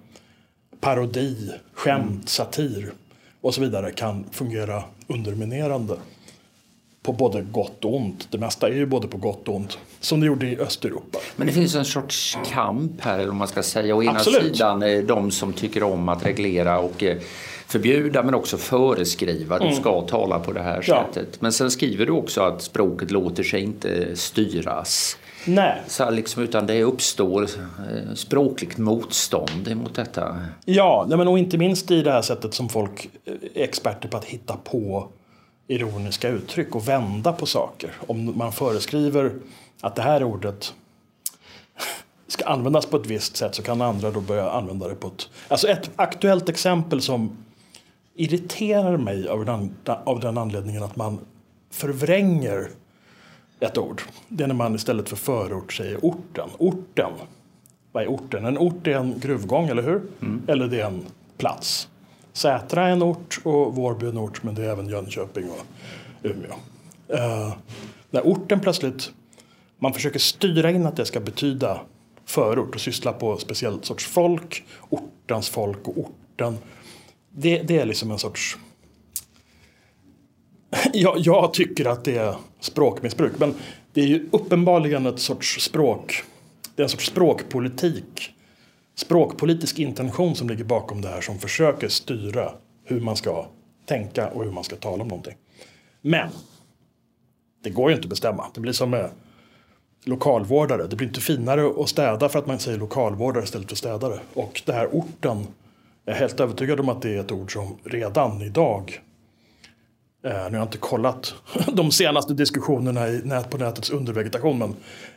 parodi, 0.81 1.51
skämt, 1.73 2.29
satir 2.29 2.93
och 3.41 3.55
så 3.55 3.61
vidare 3.61 3.91
kan 3.91 4.25
fungera 4.31 4.85
underminerande 5.07 5.97
på 7.03 7.13
både 7.13 7.43
gott 7.43 7.85
och 7.85 7.97
ont. 7.97 8.29
Det 8.31 8.39
mesta 8.39 8.69
är 8.69 8.73
ju 8.73 8.87
både 8.87 9.09
på 9.09 9.17
gott 9.19 9.49
och 9.49 9.57
ont, 9.57 9.79
som 10.01 10.21
det 10.21 10.27
gjorde 10.27 10.47
i 10.47 10.59
Östeuropa. 10.59 11.19
Men 11.37 11.47
det 11.47 11.53
finns 11.53 11.75
en 11.75 11.85
sorts 11.85 12.39
kamp 12.47 13.01
här, 13.01 13.19
eller 13.19 13.33
man 13.33 13.49
ska 13.49 13.63
säga. 13.63 13.97
Å 13.97 14.03
ena 14.03 14.13
Absolut. 14.13 14.57
sidan 14.57 15.07
de 15.07 15.31
som 15.31 15.53
tycker 15.53 15.83
om 15.83 16.09
att 16.09 16.27
reglera 16.27 16.79
och 16.79 17.03
eh, 17.03 17.19
förbjuda 17.69 18.23
men 18.23 18.35
också 18.35 18.57
föreskriva 18.57 19.55
att 19.55 19.61
mm. 19.61 19.75
du 19.75 19.81
ska 19.81 20.01
tala 20.01 20.39
på 20.39 20.53
det 20.53 20.63
här 20.63 20.85
ja. 20.87 21.07
sättet. 21.13 21.41
Men 21.41 21.53
sen 21.53 21.71
skriver 21.71 22.07
du 22.07 22.13
också 22.13 22.43
att 22.43 22.63
språket 22.63 23.11
låter 23.11 23.43
sig 23.43 23.63
inte 23.63 24.17
styras. 24.17 25.19
Nej. 25.45 25.83
Så 25.87 26.11
liksom, 26.11 26.43
utan 26.43 26.67
det 26.67 26.83
uppstår 26.83 27.43
eh, 27.43 28.15
språkligt 28.15 28.79
motstånd 28.79 29.77
mot 29.77 29.95
detta. 29.95 30.41
Ja, 30.65 31.07
men 31.09 31.29
och 31.29 31.39
inte 31.39 31.59
minst 31.59 31.91
i 31.91 32.03
det 32.03 32.13
här 32.13 32.23
sättet 32.23 32.55
som 32.55 32.69
folk 32.69 33.09
är 33.55 33.63
experter 33.63 34.09
på 34.09 34.17
att 34.17 34.25
hitta 34.25 34.57
på 34.57 35.09
ironiska 35.67 36.29
uttryck 36.29 36.75
och 36.75 36.89
vända 36.89 37.33
på 37.33 37.47
saker. 37.47 37.91
Om 38.07 38.39
man 38.39 38.53
föreskriver 38.53 39.33
att 39.81 39.97
det 39.97 40.03
här 40.03 40.25
ordet 40.25 40.75
ska 42.29 42.45
användas 42.45 42.87
på 42.87 42.97
ett 42.97 43.07
visst 43.07 43.37
sätt 43.37 43.55
så 43.55 43.63
kan 43.63 43.83
andra 43.83 44.11
då 44.11 44.21
börja 44.21 44.51
använda 44.51 44.89
det 44.89 44.95
på 44.95 45.09
ett... 45.09 45.29
Alltså 45.49 45.69
ett 45.69 45.91
aktuellt 45.97 46.49
exempel 46.49 47.01
som 47.01 47.37
irriterar 48.19 48.97
mig 48.97 49.29
av 49.29 49.45
den, 49.45 49.75
av 49.85 50.21
den 50.21 50.39
anledningen 50.39 50.83
att 50.83 50.97
man 50.97 51.19
förvränger 51.71 52.69
ett 53.61 53.79
ord. 53.79 54.03
Det 54.29 54.45
är 54.45 54.49
när 54.49 54.55
man 54.55 54.75
istället 54.75 55.09
för 55.09 55.17
förort 55.17 55.73
säger 55.73 55.99
orten. 56.03 56.49
Orten. 56.59 57.13
Vad 57.93 58.03
är 58.03 58.07
orten? 58.07 58.45
En 58.45 58.59
ort 58.59 58.87
är 58.87 58.97
en 58.97 59.21
gruvgång, 59.21 59.69
eller 59.69 59.83
hur? 59.83 60.03
Mm. 60.21 60.43
Eller 60.47 60.69
det 60.69 60.81
är 60.81 60.87
en 60.87 61.03
plats. 61.37 61.89
Sätra 62.33 62.89
är 62.89 62.91
en 62.91 63.03
ort 63.03 63.41
och 63.45 63.75
Vårby 63.75 64.07
är 64.07 64.11
en 64.11 64.19
ort, 64.19 64.43
men 64.43 64.55
det 64.55 64.65
är 64.65 64.71
även 64.71 64.89
Jönköping 64.89 65.51
och 65.51 65.67
Umeå. 66.23 66.53
Uh, 67.13 67.57
när 68.11 68.23
orten 68.23 68.61
plötsligt, 68.61 69.13
man 69.79 69.93
försöker 69.93 70.19
styra 70.19 70.71
in 70.71 70.87
att 70.87 70.97
det 70.97 71.07
ska 71.07 71.21
betyda 71.21 71.81
förort 72.25 72.75
och 72.75 72.81
syssla 72.81 73.13
på 73.13 73.37
speciell 73.37 73.83
sorts 73.83 74.07
folk, 74.07 74.65
ortens 74.89 75.49
folk 75.49 75.89
och 75.89 75.99
orten. 75.99 76.59
Det, 77.41 77.63
det 77.63 77.79
är 77.79 77.87
liksom 77.87 78.11
en 78.11 78.19
sorts 78.19 78.59
jag, 80.93 81.19
jag, 81.19 81.55
tycker 81.55 81.85
att 81.85 82.05
det 82.05 82.17
är 82.17 82.37
språkmissbruk. 82.61 83.33
Men 83.39 83.55
det 83.93 84.01
är 84.01 84.07
ju 84.07 84.29
uppenbarligen 84.33 85.07
ett 85.07 85.19
sorts 85.19 85.61
språk. 85.61 86.23
Det 86.75 86.83
är 86.83 86.85
en 86.85 86.89
sorts 86.89 87.07
språkpolitik. 87.07 88.35
Språkpolitisk 88.95 89.79
intention 89.79 90.35
som 90.35 90.49
ligger 90.49 90.65
bakom 90.65 91.01
det 91.01 91.09
här 91.09 91.21
som 91.21 91.39
försöker 91.39 91.89
styra 91.89 92.53
hur 92.85 93.01
man 93.01 93.17
ska 93.17 93.47
tänka 93.87 94.29
och 94.29 94.45
hur 94.45 94.51
man 94.51 94.65
ska 94.65 94.77
tala 94.77 95.03
om 95.03 95.09
någonting. 95.09 95.35
Men 96.01 96.29
det 97.63 97.71
går 97.71 97.91
ju 97.91 97.97
inte 97.97 98.07
att 98.07 98.11
bestämma. 98.11 98.47
Det 98.55 98.61
blir 98.61 98.73
som 98.73 98.91
med 98.91 99.11
lokalvårdare. 100.05 100.87
Det 100.87 100.97
blir 100.97 101.09
inte 101.09 101.21
finare 101.21 101.83
att 101.83 101.89
städa 101.89 102.29
för 102.29 102.39
att 102.39 102.47
man 102.47 102.59
säger 102.59 102.79
lokalvårdare 102.79 103.45
istället 103.45 103.69
för 103.69 103.77
städare. 103.77 104.21
Och 104.35 104.63
det 104.67 104.73
här 104.73 104.89
orten, 104.93 105.47
jag 106.09 106.17
är 106.17 106.21
helt 106.21 106.41
övertygad 106.41 106.81
om 106.81 106.89
att 106.89 107.03
det 107.03 107.15
är 107.15 107.21
ett 107.21 107.33
ord 107.33 107.53
som 107.53 107.79
redan 107.85 108.43
idag 108.43 109.01
Eh, 110.23 110.31
nu 110.31 110.39
har 110.39 110.51
jag 110.51 110.63
inte 110.63 110.79
kollat 110.79 111.35
de 111.73 111.91
senaste 111.91 112.35
diskussionerna 112.35 113.09
i 113.09 113.21
nät 113.25 113.51
på 113.51 113.59
nätets 113.59 113.91
undervegetation 113.91 114.59
men 114.59 114.69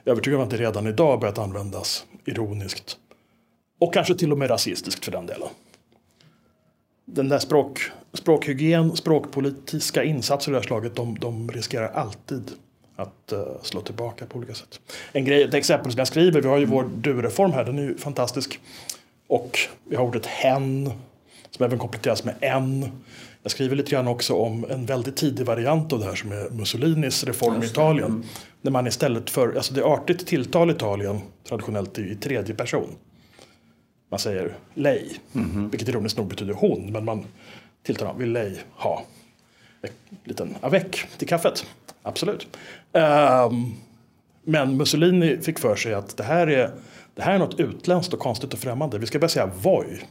jag 0.03 0.07
är 0.07 0.11
övertygad 0.11 0.39
om 0.39 0.45
att 0.45 0.51
det 0.51 0.57
redan 0.57 0.87
idag 0.87 1.19
börjat 1.19 1.37
användas 1.37 2.05
ironiskt. 2.25 2.97
Och 3.79 3.93
kanske 3.93 4.15
till 4.15 4.31
och 4.31 4.37
med 4.37 4.49
rasistiskt 4.49 5.05
för 5.05 5.11
den 5.11 5.25
delen. 5.25 5.47
Den 7.05 7.29
där 7.29 7.39
språk, 7.39 7.91
språkhygien, 8.13 8.95
språkpolitiska 8.95 10.03
insatser 10.03 10.51
av 10.51 10.53
det 10.53 10.59
här 10.59 10.67
slaget, 10.67 10.95
de, 10.95 11.19
de 11.19 11.51
riskerar 11.51 11.87
alltid 11.87 12.51
att 12.95 13.33
uh, 13.33 13.43
slå 13.61 13.81
tillbaka 13.81 14.25
på 14.25 14.37
olika 14.37 14.53
sätt. 14.53 14.79
En 15.11 15.25
grej, 15.25 15.43
ett 15.43 15.53
exempel 15.53 15.91
som 15.91 15.99
jag 15.99 16.07
skriver, 16.07 16.41
vi 16.41 16.47
har 16.47 16.57
ju 16.57 16.65
vår 16.65 16.89
du-reform 16.97 17.51
här, 17.51 17.65
den 17.65 17.79
är 17.79 17.83
ju 17.83 17.97
fantastisk. 17.97 18.59
Och 19.31 19.59
vi 19.89 19.95
har 19.95 20.03
ordet 20.03 20.25
hen, 20.25 20.91
som 21.49 21.65
även 21.65 21.79
kompletteras 21.79 22.23
med 22.23 22.35
en. 22.41 22.89
Jag 23.43 23.51
skriver 23.51 23.75
lite 23.75 23.91
grann 23.91 24.07
också 24.07 24.33
om 24.33 24.65
en 24.69 24.85
väldigt 24.85 25.15
tidig 25.15 25.45
variant 25.45 25.93
av 25.93 25.99
det 25.99 26.05
här 26.05 26.15
som 26.15 26.31
är 26.31 26.49
Mussolinis 26.49 27.23
reform 27.23 27.63
i 27.63 27.65
Italien. 27.65 28.07
Mm. 28.07 28.23
När 28.61 28.71
man 28.71 28.87
istället 28.87 29.29
för, 29.29 29.55
alltså 29.55 29.73
det 29.73 29.81
är 29.81 29.93
artigt 29.93 30.27
tilltal 30.27 30.69
i 30.69 30.73
Italien 30.73 31.21
traditionellt 31.47 31.97
är 31.97 32.11
i 32.11 32.15
tredje 32.15 32.55
person. 32.55 32.89
Man 34.09 34.19
säger 34.19 34.55
lei, 34.73 35.19
mm 35.33 35.69
vilket 35.69 35.89
ironiskt 35.89 36.17
nog 36.17 36.27
betyder 36.27 36.53
hon, 36.53 36.91
men 36.91 37.05
man 37.05 37.25
tilltalar 37.83 38.13
vill 38.13 38.31
lei 38.31 38.59
ha 38.75 39.05
en 39.81 39.89
liten 40.23 40.55
avec 40.61 41.05
till 41.17 41.27
kaffet. 41.27 41.65
Absolut. 42.01 42.47
Um, 42.91 43.75
men 44.43 44.77
Mussolini 44.77 45.37
fick 45.37 45.59
för 45.59 45.75
sig 45.75 45.93
att 45.93 46.17
det 46.17 46.23
här 46.23 46.47
är, 46.47 46.71
det 47.15 47.21
här 47.21 47.33
är 47.33 47.39
något 47.39 47.59
utländskt 47.59 48.13
och 48.13 48.19
konstigt 48.19 48.53
och 48.53 48.59
främmande. 48.59 48.99
Vi 48.99 49.05
ska 49.05 49.19
börja 49.19 49.29
säga 49.29 49.51
voi, 49.61 50.01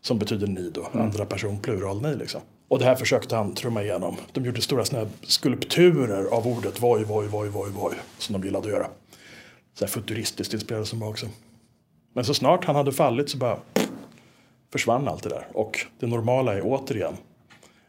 som 0.00 0.18
betyder 0.18 0.46
ni 0.46 0.70
då, 0.70 0.86
mm. 0.92 1.06
andra 1.06 1.24
person 1.24 1.58
plural 1.58 2.02
ni 2.02 2.16
liksom. 2.16 2.40
Och 2.68 2.78
det 2.78 2.84
här 2.84 2.94
försökte 2.94 3.36
han 3.36 3.54
trumma 3.54 3.82
igenom. 3.82 4.16
De 4.32 4.44
gjorde 4.44 4.60
stora 4.60 4.84
såna 4.84 5.06
skulpturer 5.22 6.24
av 6.24 6.46
ordet 6.46 6.82
voj, 6.82 7.04
voj, 7.04 7.26
voj, 7.26 7.48
voj, 7.48 7.70
voj. 7.70 7.94
Som 8.18 8.32
de 8.32 8.44
gillade 8.44 8.66
att 8.66 8.72
göra. 8.72 8.86
Så 9.74 9.84
här 9.84 9.92
futuristiskt 9.92 10.54
inspirerade 10.54 10.86
som 10.86 11.00
var 11.00 11.08
också. 11.08 11.26
Men 12.14 12.24
så 12.24 12.34
snart 12.34 12.64
han 12.64 12.76
hade 12.76 12.92
fallit 12.92 13.30
så 13.30 13.38
bara 13.38 13.58
försvann 14.72 15.08
allt 15.08 15.22
det 15.22 15.28
där. 15.28 15.46
Och 15.52 15.86
det 16.00 16.06
normala 16.06 16.54
är 16.54 16.60
återigen 16.64 17.16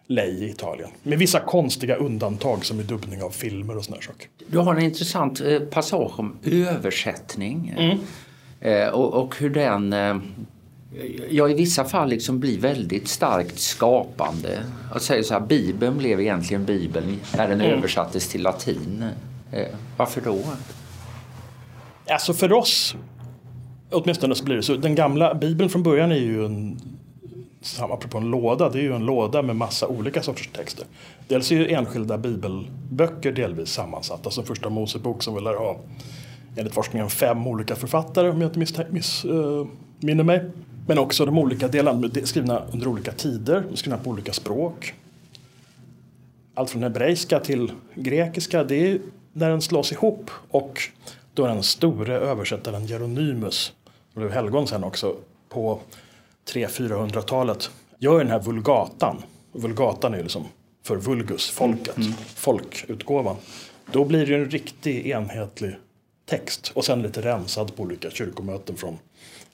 lej 0.07 0.43
i 0.43 0.49
Italien. 0.49 0.89
Med 1.03 1.19
vissa 1.19 1.39
konstiga 1.39 1.95
undantag 1.95 2.65
som 2.65 2.79
i 2.79 2.83
dubbning 2.83 3.23
av 3.23 3.29
filmer 3.29 3.77
och 3.77 3.85
såna 3.85 4.01
saker. 4.01 4.27
Du 4.47 4.57
har 4.57 4.75
en 4.75 4.83
intressant 4.83 5.41
eh, 5.41 5.59
passage 5.59 6.19
om 6.19 6.37
översättning. 6.43 7.75
Mm. 7.77 7.97
Eh, 8.61 8.87
och, 8.87 9.13
och, 9.13 9.35
hur 9.37 9.49
den 9.49 9.93
eh, 9.93 10.17
jag 11.29 11.51
i 11.51 11.53
vissa 11.53 11.85
fall 11.85 12.09
liksom 12.09 12.39
blir 12.39 12.59
väldigt 12.59 13.07
starkt 13.07 13.59
skapande. 13.59 14.63
Att 14.93 15.01
säga 15.01 15.23
så 15.23 15.33
här, 15.33 15.41
Bibeln 15.41 15.97
blev 15.97 16.21
egentligen 16.21 16.65
Bibeln 16.65 17.19
när 17.37 17.47
den 17.47 17.61
mm. 17.61 17.77
översattes 17.77 18.27
till 18.27 18.41
latin. 18.41 19.05
Eh, 19.51 19.67
varför 19.97 20.21
då? 20.21 20.43
Alltså 22.07 22.33
för 22.33 22.53
oss, 22.53 22.95
åtminstone 23.91 24.35
så 24.35 24.43
blir 24.43 24.55
det 24.55 24.63
så. 24.63 24.75
Den 24.75 24.95
gamla 24.95 25.35
Bibeln 25.35 25.69
från 25.69 25.83
början 25.83 26.11
är 26.11 26.15
ju 26.15 26.45
en 26.45 26.79
apropå 27.79 28.17
en 28.17 28.31
låda, 28.31 28.69
det 28.69 28.79
är 28.79 28.83
ju 28.83 28.95
en 28.95 29.05
låda 29.05 29.41
med 29.41 29.55
massa 29.55 29.87
olika 29.87 30.21
sorters 30.21 30.47
texter. 30.47 30.85
Dels 31.27 31.51
är 31.51 31.55
ju 31.55 31.69
enskilda 31.69 32.17
bibelböcker 32.17 33.31
delvis 33.31 33.69
sammansatta, 33.69 34.29
som 34.29 34.45
första 34.45 34.69
Mosebok 34.69 35.23
som 35.23 35.35
vi 35.35 35.41
lär 35.41 35.55
ha 35.55 35.79
enligt 36.55 36.73
forskningen 36.73 37.09
fem 37.09 37.47
olika 37.47 37.75
författare 37.75 38.29
om 38.29 38.41
jag 38.41 38.49
inte 38.49 38.59
missminner 38.59 38.91
miss, 38.91 39.25
uh, 39.25 40.23
mig. 40.23 40.51
Men 40.87 40.97
också 40.97 41.25
de 41.25 41.37
olika 41.37 41.67
delarna 41.67 42.09
skrivna 42.23 42.63
under 42.73 42.87
olika 42.87 43.11
tider, 43.11 43.63
skrivna 43.73 43.97
på 43.97 44.09
olika 44.09 44.33
språk. 44.33 44.93
Allt 46.53 46.69
från 46.69 46.83
hebreiska 46.83 47.39
till 47.39 47.71
grekiska, 47.95 48.63
det 48.63 48.75
är 48.75 48.99
när 49.33 49.49
den 49.49 49.61
slås 49.61 49.91
ihop 49.91 50.31
och 50.49 50.81
då 51.33 51.47
den 51.47 51.63
store 51.63 52.13
översättaren 52.13 52.85
Jeronymus, 52.85 53.73
som 54.13 54.21
blev 54.21 54.31
helgon 54.31 54.67
sen 54.67 54.83
också, 54.83 55.15
på 55.49 55.79
300-400-talet 56.53 57.69
gör 57.97 58.19
den 58.19 58.27
här 58.27 58.39
vulgatan. 58.39 59.17
Vulgatan 59.51 60.13
är 60.13 60.23
liksom 60.23 60.45
för 60.83 60.95
vulgus, 60.95 61.49
folket, 61.49 61.97
mm. 61.97 62.13
folkutgåvan. 62.35 63.35
Då 63.91 64.05
blir 64.05 64.25
det 64.25 64.35
en 64.35 64.49
riktig 64.49 65.07
enhetlig 65.07 65.75
text 66.29 66.71
och 66.73 66.85
sen 66.85 67.01
lite 67.01 67.21
rensad 67.21 67.75
på 67.75 67.83
olika 67.83 68.09
kyrkomöten 68.09 68.75
från 68.75 68.97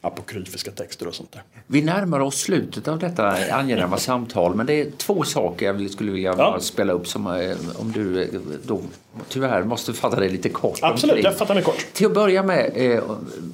apokryfiska 0.01 0.71
texter 0.71 1.07
och 1.07 1.15
sånt 1.15 1.31
där. 1.31 1.43
Vi 1.67 1.81
närmar 1.81 2.19
oss 2.19 2.35
slutet 2.35 2.87
av 2.87 2.99
detta 2.99 3.37
angenäma 3.51 3.97
samtal 3.97 4.55
men 4.55 4.65
det 4.65 4.73
är 4.73 4.91
två 4.97 5.23
saker 5.23 5.65
jag 5.65 5.89
skulle 5.91 6.11
vilja 6.11 6.35
ja. 6.37 6.57
spela 6.59 6.93
upp 6.93 7.07
som 7.07 7.27
eh, 7.27 7.57
om 7.75 7.91
du 7.91 8.23
eh, 8.23 8.29
då 8.63 8.81
tyvärr 9.29 9.63
måste 9.63 9.93
fatta 9.93 10.19
dig 10.19 10.29
lite 10.29 10.49
kort. 10.49 10.79
Absolut, 10.81 11.23
jag 11.23 11.37
fattar 11.37 11.53
mig 11.53 11.63
kort. 11.63 11.85
Till 11.93 12.05
att 12.05 12.13
börja 12.13 12.43
med 12.43 12.71
eh, 12.75 13.03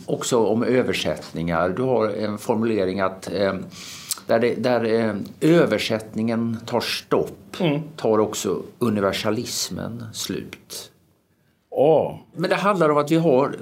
också 0.06 0.46
om 0.46 0.64
översättningar. 0.64 1.70
Du 1.70 1.82
har 1.82 2.08
en 2.10 2.38
formulering 2.38 3.00
att 3.00 3.32
eh, 3.32 3.54
där, 4.28 4.40
det, 4.40 4.56
där 4.56 4.84
eh, 4.86 5.16
översättningen 5.42 6.58
tar 6.66 6.82
stopp 6.82 7.60
mm. 7.60 7.82
tar 7.98 8.20
också 8.20 8.62
universalismen 8.80 10.06
slut. 10.14 10.91
Oh. 11.72 12.16
Men 12.34 12.50
det 12.50 12.56
handlar 12.56 12.90
om 12.90 12.98
att 12.98 13.12
vi 13.12 13.16
har 13.16 13.56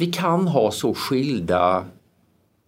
vi 0.00 0.06
kan 0.06 0.48
ha 0.48 0.70
så 0.70 0.94
skilda 0.94 1.84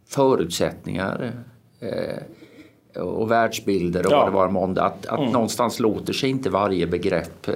förutsättningar 0.09 1.33
eh, 1.81 3.03
och 3.03 3.31
världsbilder 3.31 4.07
och 4.07 4.13
ja. 4.13 4.19
vad 4.19 4.27
det 4.27 4.35
var 4.35 4.49
måndag. 4.49 4.85
Att, 4.85 5.07
att 5.07 5.19
mm. 5.19 5.33
någonstans 5.33 5.81
låter 5.81 6.13
sig 6.13 6.31
inte 6.31 6.51
varje 6.51 6.87
begrepp 6.87 7.49
eh, 7.49 7.55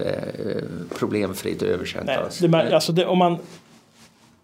problemfritt 0.99 1.63
översättas. 1.63 2.41
Nej, 2.41 2.51
det, 2.51 2.75
alltså 2.75 2.93
det, 2.93 3.07
om 3.07 3.19
man, 3.19 3.39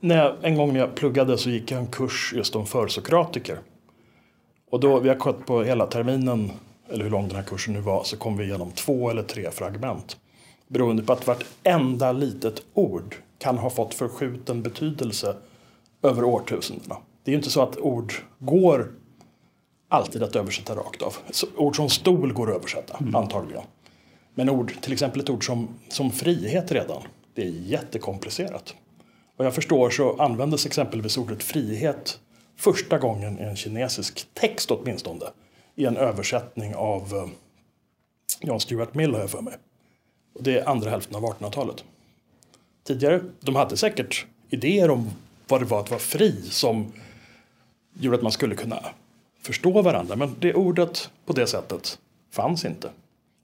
när 0.00 0.16
jag, 0.16 0.34
en 0.42 0.56
gång 0.56 0.72
när 0.72 0.80
jag 0.80 0.94
pluggade 0.94 1.38
så 1.38 1.50
gick 1.50 1.70
jag 1.70 1.80
en 1.80 1.86
kurs 1.86 2.32
just 2.36 2.56
om 2.56 2.66
försokratiker. 2.66 3.58
Och 4.70 4.80
då, 4.80 4.98
vi 4.98 5.08
har 5.08 5.16
gått 5.16 5.46
på 5.46 5.62
hela 5.62 5.86
terminen, 5.86 6.50
eller 6.88 7.04
hur 7.04 7.10
lång 7.10 7.28
den 7.28 7.36
här 7.36 7.44
kursen 7.44 7.74
nu 7.74 7.80
var, 7.80 8.04
så 8.04 8.16
kom 8.16 8.36
vi 8.36 8.44
igenom 8.44 8.70
två 8.70 9.10
eller 9.10 9.22
tre 9.22 9.50
fragment. 9.50 10.16
Beroende 10.72 11.02
på 11.02 11.12
att 11.12 11.26
vartenda 11.26 12.12
litet 12.12 12.62
ord 12.74 13.14
kan 13.38 13.58
ha 13.58 13.70
fått 13.70 13.94
förskjuten 13.94 14.62
betydelse 14.62 15.36
över 16.02 16.24
årtusendena. 16.24 16.96
Det 17.24 17.30
är 17.30 17.32
ju 17.32 17.38
inte 17.38 17.50
så 17.50 17.62
att 17.62 17.78
ord 17.78 18.12
går 18.38 18.92
alltid 19.88 20.22
att 20.22 20.36
översätta 20.36 20.74
rakt 20.74 21.02
av. 21.02 21.16
Så 21.30 21.46
ord 21.56 21.76
som 21.76 21.88
stol 21.88 22.32
går 22.32 22.50
att 22.50 22.56
översätta, 22.56 22.96
mm. 23.00 23.14
antagligen. 23.14 23.62
Men 24.34 24.50
ord, 24.50 24.72
till 24.80 24.92
exempel 24.92 25.20
ett 25.20 25.30
ord 25.30 25.46
som, 25.46 25.68
som 25.88 26.10
frihet 26.10 26.72
redan, 26.72 27.02
det 27.34 27.42
är 27.42 27.50
jättekomplicerat. 27.50 28.74
Vad 29.36 29.46
jag 29.46 29.54
förstår 29.54 29.90
så 29.90 30.16
användes 30.16 30.66
exempelvis 30.66 31.18
ordet 31.18 31.42
frihet 31.42 32.18
första 32.56 32.98
gången 32.98 33.38
i 33.38 33.42
en 33.42 33.56
kinesisk 33.56 34.26
text 34.34 34.70
åtminstone. 34.70 35.24
I 35.74 35.84
en 35.84 35.96
översättning 35.96 36.74
av 36.74 37.02
eh, 37.14 37.26
John 38.40 38.60
Stuart 38.60 38.94
Mill 38.94 39.12
har 39.12 39.20
jag 39.20 39.30
för 39.30 39.42
mig. 39.42 39.54
Och 40.32 40.42
det 40.42 40.58
är 40.58 40.68
andra 40.68 40.90
hälften 40.90 41.16
av 41.16 41.22
1800-talet. 41.22 41.84
Tidigare, 42.84 43.20
de 43.40 43.56
hade 43.56 43.76
säkert 43.76 44.26
idéer 44.50 44.90
om 44.90 45.10
vad 45.48 45.60
det 45.60 45.64
var 45.64 45.80
att 45.80 45.90
vara 45.90 46.00
fri 46.00 46.42
som 46.42 46.92
gjorde 47.92 48.16
att 48.16 48.22
man 48.22 48.32
skulle 48.32 48.54
kunna 48.54 48.84
förstå 49.42 49.82
varandra. 49.82 50.16
Men 50.16 50.36
det 50.38 50.54
ordet 50.54 51.10
på 51.26 51.32
det 51.32 51.46
sättet 51.46 51.98
fanns 52.30 52.64
inte. 52.64 52.90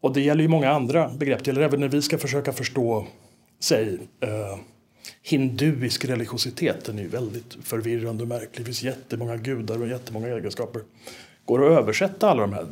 Och 0.00 0.12
det 0.12 0.20
gäller 0.20 0.42
ju 0.42 0.48
många 0.48 0.70
andra 0.70 1.08
begrepp. 1.08 1.44
Det 1.44 1.48
gäller 1.48 1.62
även 1.62 1.80
när 1.80 1.88
vi 1.88 2.02
ska 2.02 2.18
försöka 2.18 2.52
förstå, 2.52 3.06
säg, 3.60 3.98
eh, 4.20 4.58
hinduisk 5.22 6.04
religiositet. 6.04 6.84
Den 6.84 6.98
är 6.98 7.02
ju 7.02 7.08
väldigt 7.08 7.56
förvirrande 7.62 8.22
och 8.22 8.28
märklig. 8.28 8.60
Det 8.60 8.64
finns 8.64 8.82
jättemånga 8.82 9.36
gudar 9.36 9.82
och 9.82 9.88
jättemånga 9.88 10.28
egenskaper. 10.28 10.82
Går 11.44 11.58
det 11.58 11.66
att 11.66 11.82
översätta 11.82 12.30
alla 12.30 12.40
de 12.40 12.52
här 12.52 12.66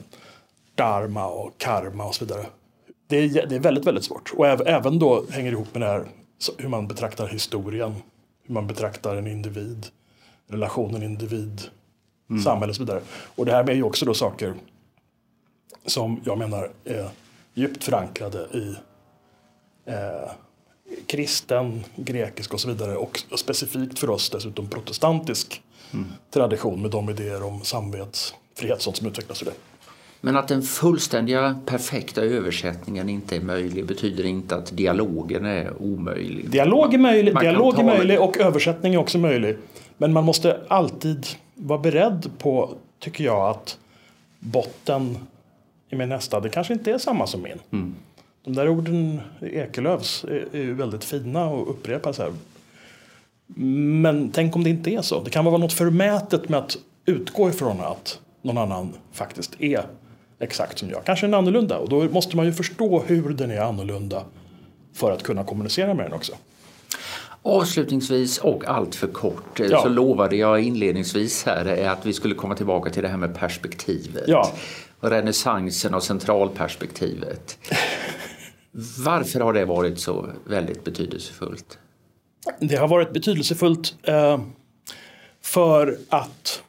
dharma 0.75 1.27
och 1.27 1.59
karma 1.59 2.05
och 2.05 2.15
så 2.15 2.25
vidare? 2.25 2.47
Det 3.07 3.17
är, 3.17 3.47
det 3.47 3.55
är 3.55 3.61
väldigt, 3.61 3.87
väldigt 3.87 4.05
svårt. 4.05 4.33
Och 4.37 4.47
även 4.47 4.99
då 4.99 5.25
hänger 5.31 5.51
det 5.51 5.55
ihop 5.55 5.75
med 5.75 5.83
det 5.83 5.87
här 5.87 6.07
hur 6.59 6.69
man 6.69 6.89
betraktar 6.89 7.29
historien, 7.29 7.95
hur 8.43 8.55
man 8.55 8.67
betraktar 8.67 9.17
en 9.17 9.27
individ, 9.27 9.87
relationen 10.49 11.03
individ, 11.03 11.63
mm. 12.31 12.43
samhälle 12.43 12.71
och 12.71 12.77
så 12.77 12.83
vidare. 12.83 13.01
Och 13.11 13.47
det 13.47 13.53
här 13.53 13.71
är 13.71 13.75
ju 13.75 13.83
också 13.83 14.07
då 14.07 14.15
saker 14.15 14.55
som 15.87 16.21
jag 16.25 16.39
menar 16.39 16.71
är 16.85 17.09
djupt 17.55 17.85
förankrade 17.85 18.39
i 18.39 18.77
eh, 19.85 20.31
kristen, 21.07 21.85
grekisk 21.97 22.55
och 22.55 22.61
så 22.61 22.69
vidare 22.69 22.97
och 22.97 23.23
specifikt 23.39 23.99
för 23.99 24.11
oss 24.11 24.31
dessutom 24.31 24.69
protestantisk 24.69 25.63
mm. 25.93 26.07
tradition 26.31 26.83
med 26.83 26.91
de 26.91 27.11
idéer 27.11 27.43
om 27.43 27.65
samvetsfrihet 27.65 28.83
sånt 28.83 28.97
som 28.97 29.07
utvecklas 29.07 29.43
ur 29.43 29.47
det. 29.47 29.53
Men 30.21 30.37
att 30.37 30.49
den 30.49 30.63
fullständiga 30.63 31.59
perfekta 31.67 32.23
översättningen 32.23 33.09
inte 33.09 33.37
är 33.37 33.41
möjlig 33.41 33.87
betyder 33.87 34.25
inte 34.25 34.57
att 34.57 34.77
dialogen 34.77 35.45
är 35.45 35.83
omöjlig. 35.83 36.51
Dialog 36.51 36.95
är 36.95 36.99
möjlig, 36.99 37.35
man 37.35 37.43
dialog 37.43 37.79
är 37.79 37.85
möjlig 37.85 38.21
och 38.21 38.37
översättning 38.37 38.95
är 38.95 38.99
också 38.99 39.19
möjlig. 39.19 39.57
Men 39.99 40.13
man 40.13 40.25
måste 40.25 40.61
alltid 40.69 41.27
vara 41.55 41.79
beredd 41.79 42.31
på, 42.39 42.75
tycker 42.99 43.25
jag, 43.25 43.51
att 43.51 43.79
botten 44.39 45.19
i 45.91 45.97
min 45.97 46.09
nästa, 46.09 46.41
det 46.41 46.49
kanske 46.49 46.73
inte 46.73 46.93
är 46.93 46.99
samma 46.99 47.27
som 47.27 47.43
min. 47.43 47.59
Mm. 47.73 47.95
De 48.45 48.55
där 48.55 48.69
orden 48.69 49.21
Ekelövs 49.41 50.25
är, 50.25 50.57
är 50.57 50.73
väldigt 50.73 51.05
fina 51.05 51.47
och 51.47 51.71
upprepas 51.71 52.19
här. 52.19 52.33
Men 54.03 54.31
tänk 54.31 54.57
om 54.57 54.65
det 54.65 54.71
inte 54.71 54.91
är 54.91 55.03
så. 55.03 55.23
Det 55.23 55.31
kan 55.31 55.45
vara 55.45 55.57
något 55.57 55.73
förmätet 55.73 56.49
med 56.49 56.59
att 56.59 56.77
utgå 57.05 57.49
ifrån 57.49 57.81
att 57.81 58.21
någon 58.43 58.59
annan 58.59 58.93
faktiskt 59.13 59.61
är 59.61 59.87
exakt 60.39 60.79
som 60.79 60.91
jag. 60.91 61.05
Kanske 61.05 61.27
en 61.27 61.35
annorlunda 61.35 61.79
och 61.79 61.89
då 61.89 62.05
måste 62.05 62.37
man 62.37 62.47
ju 62.47 62.53
förstå 62.53 63.01
hur 63.01 63.29
den 63.29 63.51
är 63.51 63.61
annorlunda 63.61 64.25
för 64.95 65.13
att 65.13 65.23
kunna 65.23 65.45
kommunicera 65.45 65.95
med 65.95 66.07
den 66.07 66.13
också. 66.13 66.33
Avslutningsvis 67.43 68.39
och 68.39 68.65
allt 68.65 68.95
för 68.95 69.07
kort 69.07 69.61
ja. 69.61 69.83
så 69.83 69.89
lovade 69.89 70.37
jag 70.37 70.61
inledningsvis 70.61 71.45
här 71.45 71.87
att 71.87 72.07
vi 72.07 72.13
skulle 72.13 72.35
komma 72.35 72.55
tillbaka 72.55 72.91
till 72.91 73.03
det 73.03 73.09
här 73.09 73.17
med 73.17 73.35
perspektivet. 73.35 74.25
Ja. 74.27 74.53
Renässansen 75.01 75.95
och 75.95 76.03
centralperspektivet. 76.03 77.59
Varför 79.05 79.41
har 79.41 79.53
det 79.53 79.65
varit 79.65 80.01
så 80.01 80.31
väldigt 80.45 80.85
betydelsefullt? 80.85 81.79
Det 82.61 82.77
har 82.77 82.89
varit 82.89 83.13
betydelsefullt 83.13 83.95
eh, 84.03 84.41
för 85.43 85.99
att 86.09 86.63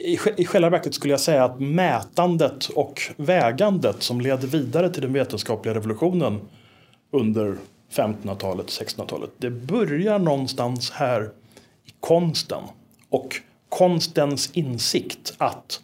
i, 0.00 0.18
I 0.36 0.46
själva 0.46 0.70
verket 0.70 0.94
skulle 0.94 1.12
jag 1.12 1.20
säga 1.20 1.44
att 1.44 1.60
mätandet 1.60 2.68
och 2.68 3.02
vägandet 3.16 4.02
som 4.02 4.20
leder 4.20 4.48
vidare 4.48 4.90
till 4.90 5.02
den 5.02 5.12
vetenskapliga 5.12 5.74
revolutionen 5.74 6.40
under 7.10 7.56
1500-talet, 7.90 8.66
1600-talet. 8.66 9.30
Det 9.38 9.50
börjar 9.50 10.18
någonstans 10.18 10.90
här 10.90 11.30
i 11.84 11.90
konsten 12.00 12.62
och 13.08 13.36
konstens 13.68 14.50
insikt 14.52 15.34
att 15.38 15.80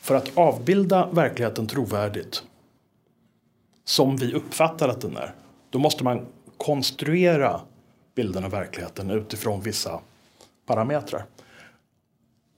för 0.00 0.14
att 0.14 0.30
avbilda 0.34 1.08
verkligheten 1.12 1.66
trovärdigt 1.66 2.42
som 3.84 4.16
vi 4.16 4.34
uppfattar 4.34 4.88
att 4.88 5.00
den 5.00 5.16
är, 5.16 5.34
då 5.70 5.78
måste 5.78 6.04
man 6.04 6.26
konstruera 6.56 7.60
bilden 8.14 8.44
av 8.44 8.50
verkligheten 8.50 9.10
utifrån 9.10 9.60
vissa 9.60 10.00
parametrar. 10.66 11.24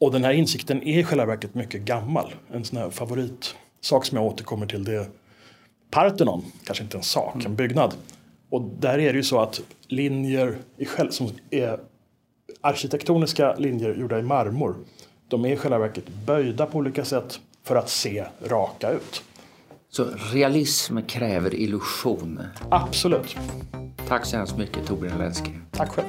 Och 0.01 0.13
den 0.13 0.25
här 0.25 0.33
insikten 0.33 0.83
är 0.83 0.99
i 0.99 1.05
själva 1.05 1.27
verket 1.27 1.55
mycket 1.55 1.83
gammal. 1.83 2.35
En 2.53 2.65
sån 2.65 2.79
här 2.79 2.91
favoritsak 2.91 4.05
som 4.05 4.19
jag 4.19 4.27
återkommer 4.27 4.67
till 4.67 4.85
det 4.85 4.95
är 4.95 5.07
Parthenon, 5.91 6.45
kanske 6.65 6.85
inte 6.85 6.97
en 6.97 7.03
sak, 7.03 7.35
mm. 7.35 7.47
en 7.47 7.57
byggnad. 7.57 7.95
Och 8.51 8.63
där 8.63 8.99
är 8.99 9.13
det 9.13 9.17
ju 9.17 9.23
så 9.23 9.41
att 9.41 9.61
linjer 9.87 10.59
som 11.11 11.31
är 11.51 11.81
arkitektoniska 12.61 13.55
linjer 13.55 13.95
gjorda 13.95 14.19
i 14.19 14.23
marmor. 14.23 14.77
De 15.29 15.45
är 15.45 15.53
i 15.53 15.57
själva 15.57 15.79
verket 15.79 16.09
böjda 16.27 16.67
på 16.67 16.79
olika 16.79 17.05
sätt 17.05 17.41
för 17.65 17.77
att 17.77 17.91
se 17.91 18.25
raka 18.45 18.91
ut. 18.91 19.23
Så 19.91 20.07
realism 20.33 20.99
kräver 21.01 21.55
illusion? 21.55 22.41
Absolut. 22.71 23.37
Tack 24.09 24.27
så 24.27 24.37
hemskt 24.37 24.57
mycket 24.57 24.87
Torbjörn 24.87 25.19
Lenski. 25.19 25.51
Tack 25.71 25.91
själv. 25.91 26.09